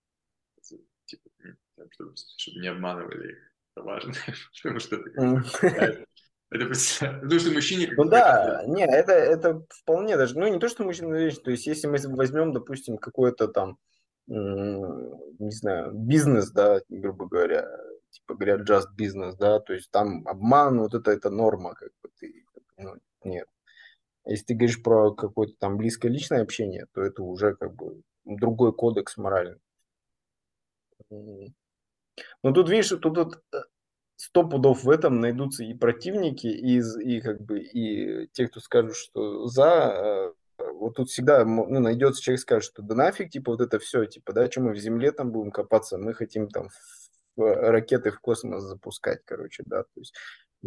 [1.05, 1.30] типа
[1.91, 4.13] чтобы, чтобы не обманывали их, это важно,
[4.63, 6.05] потому что это
[6.49, 6.74] потому
[7.39, 7.93] что мужчине...
[7.97, 11.51] Ну да, не, это, это вполне даже, ну не то, что мужчина и женщина, то
[11.51, 13.78] есть если мы возьмем, допустим, какой-то там,
[14.28, 17.68] не знаю, бизнес, да, грубо говоря,
[18.09, 22.09] типа говорят, just бизнес, да, то есть там обман, вот это, это норма, как бы
[22.18, 22.45] ты,
[22.78, 23.47] ну, нет.
[24.28, 28.73] Если ты говоришь про какое-то там близкое личное общение, то это уже как бы другой
[28.73, 29.59] кодекс моральный.
[31.09, 33.59] Но тут, видишь, тут, тут э,
[34.15, 38.95] сто пудов в этом найдутся и противники, и, и как бы и те, кто скажут,
[38.95, 43.61] что за, э, вот тут всегда ну, найдется человек, скажет, что да нафиг, типа, вот
[43.61, 46.69] это все, типа, да, что мы в земле там будем копаться, мы хотим там
[47.38, 50.15] ракеты в космос запускать, короче, да, то есть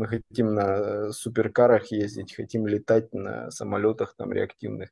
[0.00, 4.88] мы хотим на суперкарах ездить, хотим летать на самолетах там реактивных.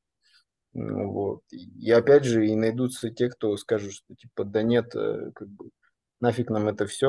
[0.74, 1.42] Ну вот.
[1.50, 5.70] И опять же, и найдутся те, кто скажут, что типа, да нет, э, как бы,
[6.20, 7.08] нафиг нам это все,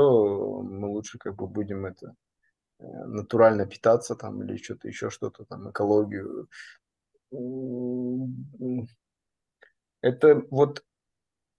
[0.61, 2.15] мы лучше как бы будем это
[2.79, 6.47] э, натурально питаться там или что-то еще что-то там, экологию.
[10.01, 10.85] Это вот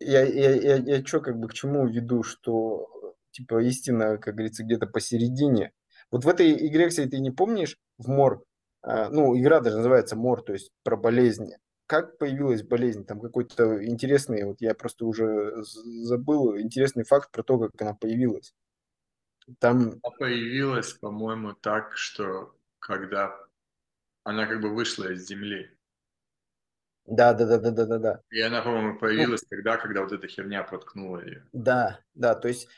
[0.00, 4.64] я, я, я, я что как бы к чему веду, что типа истина, как говорится,
[4.64, 5.74] где-то посередине.
[6.10, 8.44] Вот в этой игре, кстати, ты не помнишь, в Мор,
[8.82, 11.58] а, ну, игра даже называется Мор, то есть про болезни.
[11.86, 13.04] Как появилась болезнь?
[13.04, 18.54] Там какой-то интересный, вот я просто уже забыл, интересный факт про то, как она появилась.
[19.58, 20.00] Там...
[20.02, 23.36] Она появилась, по-моему, так, что когда
[24.24, 25.70] она как бы вышла из земли.
[27.06, 28.20] Да, да, да, да, да, да, да.
[28.30, 31.44] И она, по-моему, появилась ну, тогда, когда вот эта херня проткнула ее.
[31.52, 32.68] Да, да, то есть,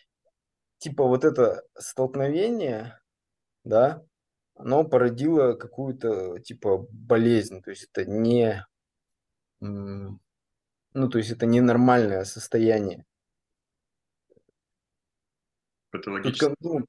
[0.78, 2.98] типа, вот это столкновение
[3.64, 4.04] да,
[4.54, 8.64] оно породило какую-то типа болезнь, то есть это не,
[9.60, 10.18] ну,
[10.94, 13.04] то есть это ненормальное состояние.
[15.90, 16.50] Патологическое.
[16.50, 16.86] Тут, ну,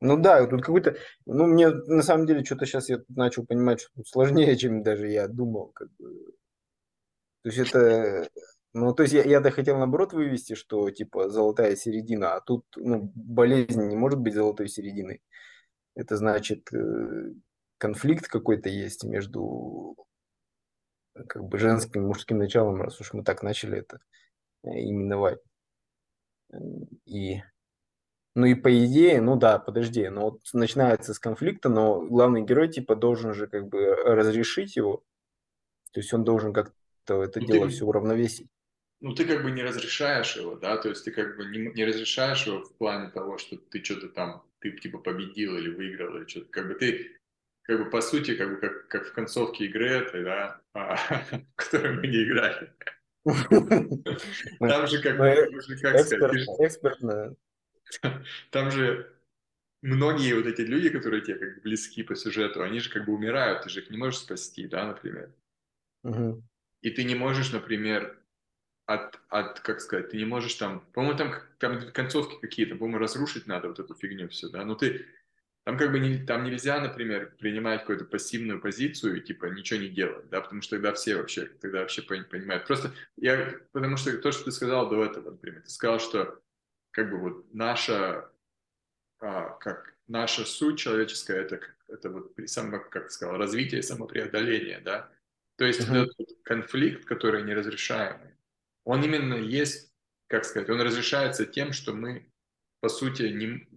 [0.00, 0.96] ну да, тут какой-то,
[1.26, 5.08] ну мне на самом деле что-то сейчас я начал понимать, что тут сложнее, чем даже
[5.08, 6.34] я думал, как бы.
[7.42, 8.28] То есть это,
[8.72, 13.10] ну то есть я, я-то хотел наоборот вывести, что типа золотая середина, а тут ну,
[13.14, 15.22] болезнь не может быть золотой серединой
[15.98, 17.32] это значит э,
[17.76, 19.96] конфликт какой-то есть между
[21.12, 23.98] как бы женским и мужским началом, раз уж мы так начали это
[24.62, 25.40] э, именовать.
[27.04, 27.42] И,
[28.36, 32.68] ну и по идее, ну да, подожди, но вот начинается с конфликта, но главный герой
[32.68, 35.02] типа должен же как бы разрешить его,
[35.92, 38.48] то есть он должен как-то это ну, дело ты, все уравновесить.
[39.00, 41.84] Ну ты как бы не разрешаешь его, да, то есть ты как бы не, не
[41.84, 46.26] разрешаешь его в плане того, что ты что-то там ты типа победил или выиграл, или
[46.26, 46.50] что-то.
[46.50, 47.16] Как бы ты,
[47.62, 50.96] как бы по сути, как бы как, как в концовке игры этой, да, а,
[51.30, 52.72] в которой мы не играли.
[54.58, 57.36] Там же как, как сказать, экспертно.
[58.50, 59.12] Там же
[59.82, 63.12] многие вот эти люди, которые тебе как бы близки по сюжету, они же как бы
[63.12, 65.32] умирают, ты же их не можешь спасти, да, например.
[66.80, 68.18] И ты не можешь, например,
[68.88, 73.46] от, от, как сказать, ты не можешь там, по-моему, там, там концовки какие-то, по-моему, разрушить
[73.46, 75.04] надо вот эту фигню все, да, но ты,
[75.64, 79.88] Там как бы не, там нельзя, например, принимать какую-то пассивную позицию и типа ничего не
[79.90, 82.66] делать, да, потому что тогда все вообще, тогда вообще понимают.
[82.66, 86.40] Просто я, потому что то, что ты сказал до этого, например, ты сказал, что
[86.92, 88.30] как бы вот наша,
[89.20, 95.10] а, как наша суть человеческая, это, это вот само, как сказал, развитие самопреодоления, да,
[95.56, 96.04] то есть uh-huh.
[96.04, 98.37] этот конфликт, который неразрешаемый,
[98.88, 99.92] он именно есть,
[100.28, 102.32] как сказать, он разрешается тем, что мы,
[102.80, 103.68] по сути, не,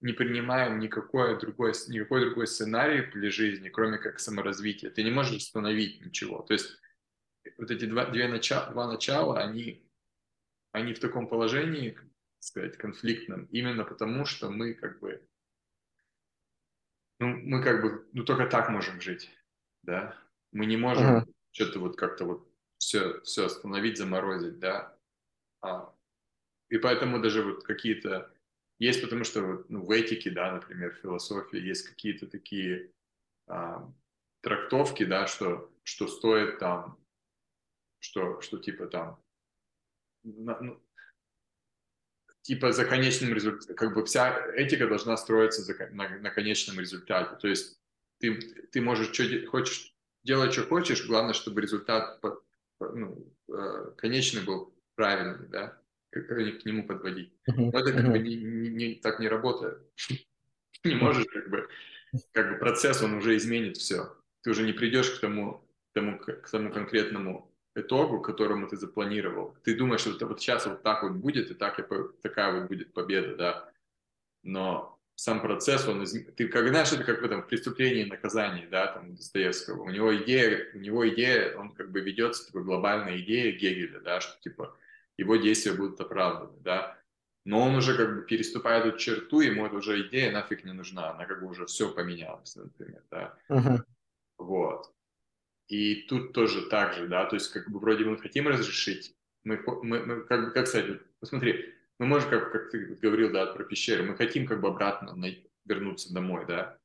[0.00, 4.90] не принимаем никакой другой, никакой другой сценарий для жизни, кроме как саморазвития.
[4.90, 6.42] Ты не можешь остановить ничего.
[6.42, 6.78] То есть
[7.58, 9.84] вот эти два, две начала, два начала, они,
[10.70, 12.04] они в таком положении, так
[12.38, 15.26] сказать, конфликтном, именно потому, что мы как бы,
[17.18, 19.28] ну, мы как бы, ну, только так можем жить,
[19.82, 20.16] да,
[20.52, 21.34] мы не можем uh-huh.
[21.50, 22.49] что-то вот как-то вот
[22.80, 24.96] все, все остановить, заморозить, да.
[25.60, 25.94] А,
[26.70, 28.32] и поэтому даже вот какие-то...
[28.78, 32.90] Есть потому что ну, в этике, да, например, в философии есть какие-то такие
[33.46, 33.86] а,
[34.40, 36.98] трактовки, да, что, что стоит там,
[37.98, 39.22] что, что типа там,
[40.22, 40.82] ну,
[42.40, 47.36] типа за конечным результатом, как бы вся этика должна строиться за, на, на конечном результате.
[47.36, 47.78] То есть
[48.20, 52.22] ты, ты можешь, что хочешь, делай, что хочешь, главное, чтобы результат
[52.80, 57.32] ну, э, конечный был правильный, да, к нему подводить.
[57.46, 59.78] Но это как бы не, не, так не работает.
[60.84, 61.68] Не можешь как бы,
[62.32, 64.16] как бы процесс, он уже изменит все.
[64.40, 69.54] Ты уже не придешь к тому, к тому, к тому конкретному итогу, которому ты запланировал.
[69.62, 71.84] Ты думаешь, что вот сейчас вот так вот будет, и так, и
[72.22, 73.72] такая вот будет победа, да.
[74.42, 78.86] Но сам процесс, он, ты как знаешь, это как в этом преступлении и наказании, да,
[78.86, 83.52] там, Достоевского, у него идея, у него идея, он как бы ведется, такой глобальная идея
[83.52, 84.74] Гегеля, да, что типа
[85.18, 86.96] его действия будут оправданы, да,
[87.44, 91.10] но он уже как бы переступает эту черту, ему эта уже идея нафиг не нужна,
[91.10, 93.82] она как бы уже все поменялась, например, да, uh-huh.
[94.38, 94.90] вот.
[95.68, 99.14] И тут тоже так же, да, то есть как бы вроде мы хотим разрешить,
[99.44, 103.44] мы, мы, мы как бы, как сказать, посмотри, мы можем, как, как ты говорил, да,
[103.44, 105.14] про пещеры, мы хотим как бы обратно
[105.66, 106.78] вернуться домой, да,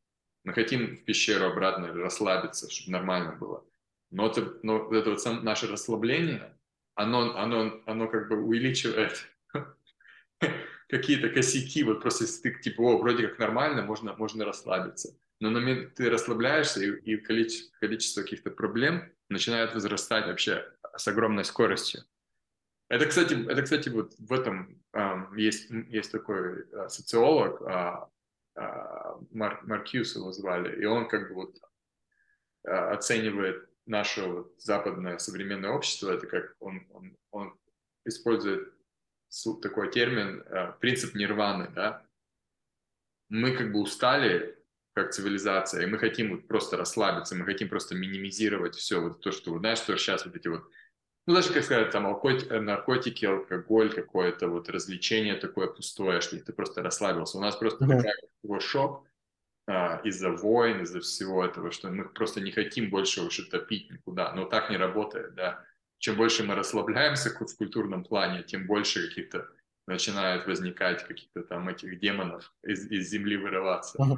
[0.44, 3.66] мы хотим в пещеру обратно расслабиться, чтобы нормально было.
[4.12, 6.60] Но это, но это вот сам, наше расслабление,
[6.96, 9.26] оно, оно, оно как бы увеличивает
[10.90, 15.18] какие-то косяки, вот просто если ты типа, о, вроде как нормально, можно, можно расслабиться.
[15.40, 21.08] Но на момент ты расслабляешься, и, и количество, количество каких-то проблем начинает возрастать вообще с
[21.08, 22.04] огромной скоростью.
[22.88, 29.16] Это, кстати, это, кстати, вот в этом э, есть, есть такой э, социолог, э, э,
[29.32, 31.58] Мар, Маркьюс его звали, и он как бы вот
[32.66, 37.58] э, оценивает наше вот западное современное общество, это как он, он, он
[38.06, 38.72] использует
[39.62, 42.06] такой термин, э, принцип нирваны, да.
[43.30, 44.56] Мы как бы устали
[44.94, 49.32] как цивилизация, и мы хотим вот просто расслабиться, мы хотим просто минимизировать все вот то,
[49.32, 50.70] что, знаешь, что сейчас вот эти вот
[51.28, 56.54] ну, даже, как сказать, там, э, наркотики, алкоголь, какое-то вот развлечение такое пустое, что ты
[56.54, 57.38] просто расслабился.
[57.38, 58.04] У нас просто mm-hmm.
[58.44, 59.08] такой шок
[59.68, 64.34] а, из-за войн, из-за всего этого, что мы просто не хотим больше уже топить никуда.
[64.34, 65.66] Но так не работает, да.
[65.98, 69.50] Чем больше мы расслабляемся в культурном плане, тем больше каких-то
[69.88, 74.18] начинают возникать каких-то там этих демонов из, из земли вырываться, mm-hmm.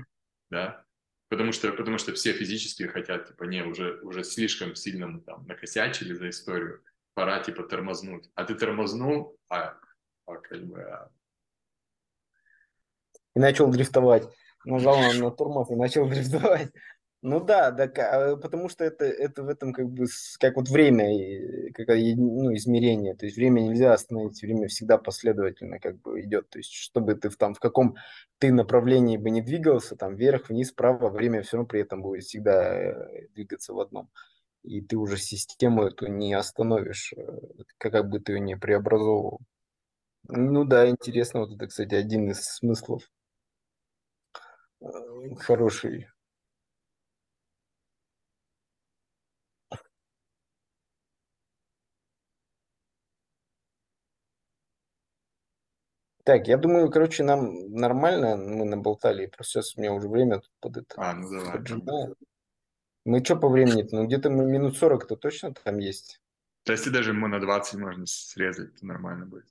[0.49, 0.83] да.
[1.29, 5.45] Потому что, потому что все физически хотят, типа, не, уже, уже слишком сильно мы там
[5.45, 6.81] накосячили за историю,
[7.17, 8.29] пора типа тормознуть.
[8.35, 9.73] А ты тормознул, а,
[10.27, 10.83] а как бы...
[10.83, 11.09] А...
[13.35, 14.29] И начал дрифтовать.
[14.65, 16.71] Нажал на, тормоз и начал дрифтовать.
[17.23, 20.05] Ну да, да, а, потому что это, это в этом как бы
[20.39, 23.15] как вот время, как ну, измерение.
[23.15, 26.51] То есть время нельзя остановить, время всегда последовательно как бы идет.
[26.51, 27.95] То есть чтобы ты в, там, в каком
[28.37, 32.25] ты направлении бы не двигался, там вверх, вниз, вправо, время все равно при этом будет
[32.25, 34.07] всегда э, двигаться в одном
[34.67, 37.23] и ты уже систему эту не остановишь, э,
[37.77, 39.39] как бы ты ее не преобразовывал.
[40.27, 43.09] Ну да, интересно, вот это, кстати, один из смыслов
[44.81, 44.87] э,
[45.39, 46.07] хороший.
[56.25, 60.51] Так, я думаю, короче, нам нормально, мы наболтали, просто сейчас у меня уже время тут
[60.59, 60.95] под это.
[60.97, 61.29] А, ну
[61.79, 62.13] давай.
[63.07, 63.95] Мы что по времени-то?
[63.95, 66.19] Ну, где-то мы минут 40-то точно там есть.
[66.63, 69.47] То есть даже мы на 20 можно срезать, то нормально будет.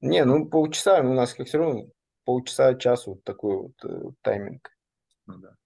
[0.00, 1.90] Не, ну полчаса у нас как все равно
[2.24, 4.70] полчаса, час вот такой вот э, тайминг.
[5.26, 5.56] Ну да.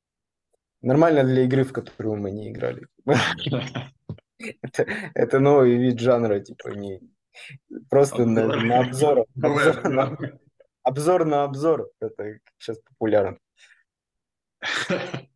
[0.82, 2.88] Нормально для игры, в которую мы не играли.
[5.14, 7.01] это, новый вид жанра, типа не
[7.88, 9.24] просто на обзор.
[10.82, 13.38] Обзор на обзор, это сейчас популярно.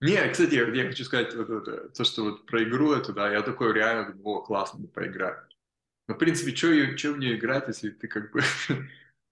[0.00, 3.30] Не, кстати, я, я хочу сказать, вот, вот, то, что вот про игру эту, да,
[3.30, 5.38] я такой реально думал, классно поиграть.
[6.08, 6.68] Но, в принципе, что
[7.12, 8.40] в нее играть, если ты как бы...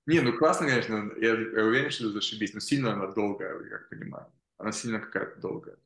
[0.07, 3.79] Не, ну классно, конечно, я, я уверен, что это зашибись, но сильно она долгая, я
[3.79, 4.27] как понимаю.
[4.59, 5.77] Она сильно какая-то долгая.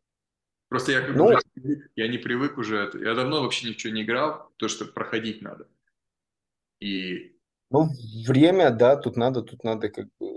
[0.68, 1.38] Просто я как ну, бы
[1.96, 5.68] я не привык уже, я давно вообще ничего не играл, то, что проходить надо.
[6.80, 7.36] И...
[7.70, 7.88] Ну,
[8.26, 10.31] время, да, тут надо, тут надо как бы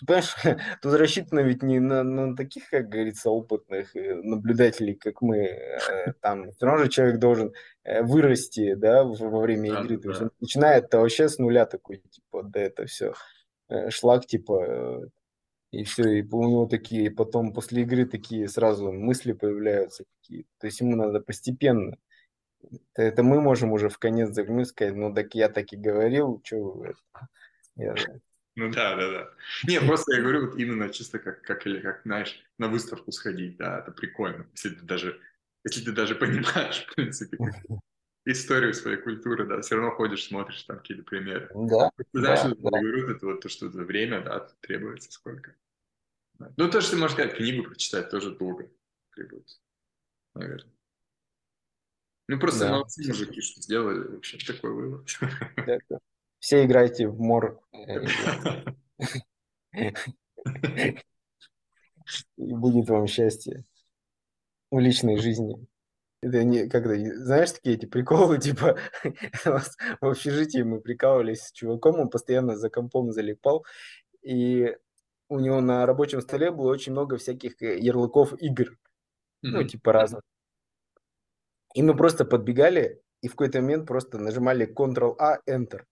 [0.00, 0.34] Понимаешь,
[0.82, 5.38] тут рассчитано ведь не на, на таких, как говорится, опытных э, наблюдателей, как мы.
[5.38, 7.52] Э, там все равно же человек должен
[7.84, 9.96] э, вырасти, да, во время игры.
[9.96, 13.14] Да, То есть он начинает-то вообще с нуля такой, типа, да, это все
[13.88, 15.10] шлак, типа,
[15.70, 20.66] и все, и у него такие, потом после игры такие сразу мысли появляются какие То
[20.66, 21.96] есть ему надо постепенно.
[22.62, 26.40] Это, это мы можем уже в конец заглянуть, сказать, ну так я так и говорил,
[26.44, 26.84] что
[27.76, 27.94] я,
[28.54, 29.30] ну да, да, да.
[29.66, 33.56] Не, просто я говорю вот именно чисто как, как или как, знаешь, на выставку сходить,
[33.56, 35.20] да, это прикольно, если ты даже,
[35.64, 37.38] если ты даже понимаешь, в принципе,
[38.24, 41.50] историю своей культуры, да, все равно ходишь, смотришь там какие-то примеры.
[41.54, 41.90] Да.
[41.96, 42.80] Ты знаешь, да, что да.
[42.80, 45.54] говорю, это вот то, что за время, да, требуется сколько.
[46.34, 46.52] Да.
[46.56, 48.70] Ну, то, что ты можешь сказать, книгу прочитать тоже долго
[49.14, 49.60] требуется,
[50.34, 50.72] наверное.
[52.28, 52.72] Ну, просто да.
[52.72, 55.08] молодцы мужики, что сделали вообще такой вывод.
[55.56, 55.98] Да, да.
[56.42, 57.60] Все играйте в мор.
[62.36, 63.64] И будет вам счастье
[64.72, 65.54] в личной жизни.
[66.20, 68.76] Это не когда, знаешь, такие эти приколы, типа,
[69.44, 73.64] в общежитии мы прикалывались с чуваком, он постоянно за компом залипал,
[74.20, 74.76] и
[75.28, 78.74] у него на рабочем столе было очень много всяких э, ярлыков игр, mm-hmm.
[79.42, 80.22] ну, типа разных.
[81.74, 85.84] И мы просто подбегали, и в какой-то момент просто нажимали Ctrl-A, Enter.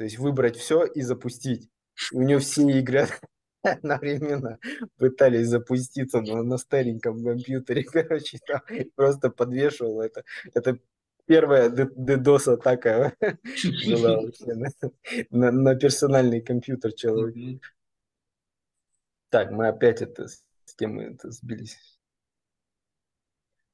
[0.00, 1.68] То есть выбрать все и запустить.
[2.10, 3.06] И у него все игры
[3.62, 4.58] одновременно
[4.96, 7.84] пытались запуститься на, на стареньком компьютере.
[7.92, 8.62] Короче, там
[8.94, 10.24] просто подвешивал это.
[10.54, 10.78] Это
[11.26, 14.70] первая DDoS атака была вообще на,
[15.28, 17.68] на, на персональный компьютер человека.
[19.28, 20.42] Так, мы опять это с
[20.76, 21.76] темы это сбились.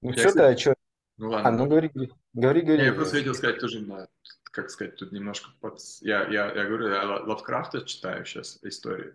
[0.00, 0.74] Ну, что-то, а что?
[1.18, 1.48] Ну, ладно.
[1.48, 1.92] А, ну, говори,
[2.34, 2.84] говори, говори.
[2.84, 4.08] Я просто хотел сказать тоже на
[4.56, 5.78] как сказать, тут немножко под...
[6.00, 9.14] Я, я, я говорю, я Лавкрафта читаю сейчас истории.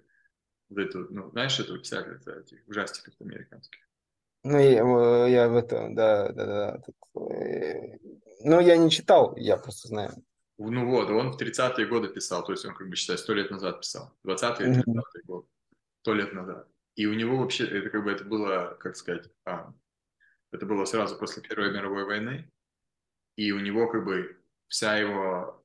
[0.69, 3.81] Вот эту, ну, знаешь, эту всяких этих ужастиков американских.
[4.43, 6.81] Ну, я, я в этом, да, да, да.
[7.19, 7.97] Э,
[8.43, 10.11] ну, я не читал, я просто знаю.
[10.59, 13.49] Ну вот, он в 30-е годы писал, то есть он, как бы, считай, сто лет
[13.49, 14.13] назад писал.
[14.23, 15.25] 20-е, 30-е mm-hmm.
[15.25, 15.47] годы,
[16.01, 16.67] сто лет назад.
[16.95, 19.73] И у него вообще, это как бы, это было, как сказать, а,
[20.51, 22.47] это было сразу после Первой мировой войны,
[23.37, 24.40] и у него, как бы,
[24.71, 25.63] вся его,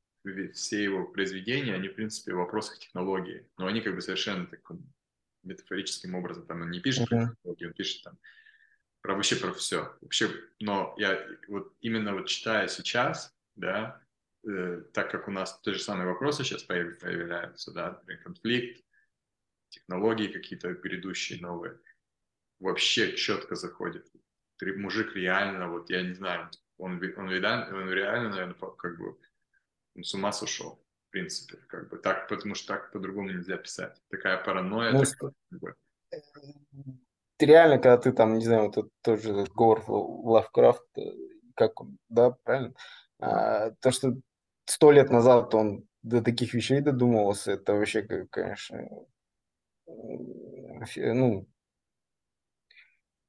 [0.53, 4.93] все его произведения, они, в принципе, в вопросах технологии, но они как бы совершенно таким
[5.45, 8.19] метафорическим образом, там он не пишет про технологии, он пишет там
[9.01, 9.97] про вообще про все.
[10.01, 10.29] Вообще,
[10.59, 14.03] но я вот именно вот читая сейчас, да,
[14.45, 18.85] э, так как у нас те же самые вопросы сейчас появляются, да, конфликт,
[19.69, 21.79] технологии какие-то грядущие новые,
[22.59, 24.11] вообще четко заходит.
[24.61, 29.17] Мужик реально, вот я не знаю, он, он, реально, он реально, наверное, как бы
[29.95, 34.01] он с ума сошел, в принципе, как бы так, потому что так по-другому нельзя писать.
[34.11, 34.93] Такая паранойя.
[34.93, 35.75] Ну, такая, как бы.
[37.39, 41.03] Ты реально, когда ты там, не знаю, вот тоже Говард Лавкрафт, э,
[41.55, 42.75] как он, да, правильно?
[43.19, 44.15] А, то, что
[44.65, 48.89] сто лет назад он до таких вещей додумывался, это вообще, конечно,
[49.87, 51.47] ну,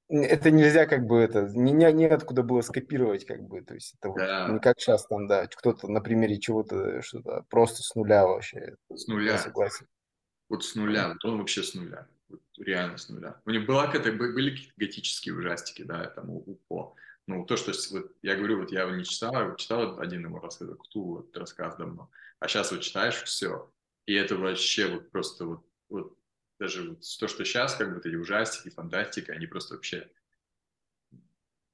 [0.10, 4.14] это нельзя как бы это, не, не, неоткуда было скопировать как бы, то есть это
[4.16, 4.46] да.
[4.48, 8.76] вот не как сейчас там, да, кто-то на примере чего-то что-то просто с нуля вообще.
[8.94, 9.34] С нуля.
[9.34, 9.88] Я согласен.
[10.50, 13.42] Вот с нуля, вот он вообще с нуля, вот реально с нуля.
[13.46, 16.96] У него была какая-то, были какие-то готические ужастики, да, там УПО.
[17.28, 20.40] Ну, то, что вот, я говорю, вот я его не читал, я читал один его
[20.40, 23.70] рассказ, Кту, вот рассказ давно, а сейчас вот читаешь все,
[24.06, 26.17] и это вообще вот просто вот, вот
[26.60, 30.10] даже вот то, что сейчас, как бы эти ужастики, фантастика, они просто вообще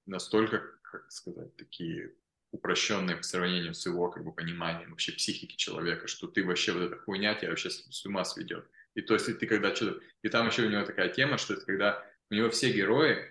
[0.06, 2.14] настолько, как сказать, такие
[2.52, 6.84] упрощенные по сравнению с его как бы пониманием вообще психики человека, что ты вообще вот
[6.84, 8.68] эта хуйня тебя вообще с ума сведет.
[8.94, 10.00] И то есть ты когда что-то...
[10.22, 13.26] И там еще у него такая тема, что это когда у него все герои,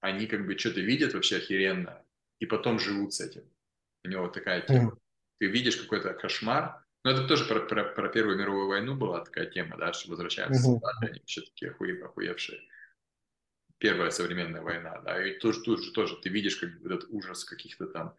[0.00, 2.04] они как бы что-то видят вообще охеренно,
[2.38, 3.42] и потом живут с этим.
[4.04, 4.96] У него такая тема.
[5.40, 9.46] Ты видишь какой-то кошмар, ну, это тоже про, про, про Первую мировую войну была такая
[9.46, 12.60] тема, да, что возвращаются солдаты, они вообще такие охуев, охуевшие.
[13.78, 17.86] Первая современная война, да, и тут, тут же тоже ты видишь как этот ужас каких-то
[17.86, 18.14] там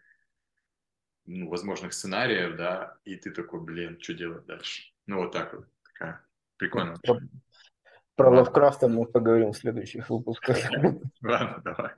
[1.25, 4.83] ну, возможных сценариев, да, и ты такой, блин, что делать дальше?
[5.05, 5.65] Ну, вот так вот.
[5.83, 6.25] такая
[6.57, 6.97] прикольная.
[7.03, 7.19] Про,
[8.15, 10.57] про Лавкрафта мы поговорим в следующих выпусках.
[11.21, 11.91] Ладно, давай.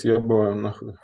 [0.00, 0.94] Съебываем нахуй.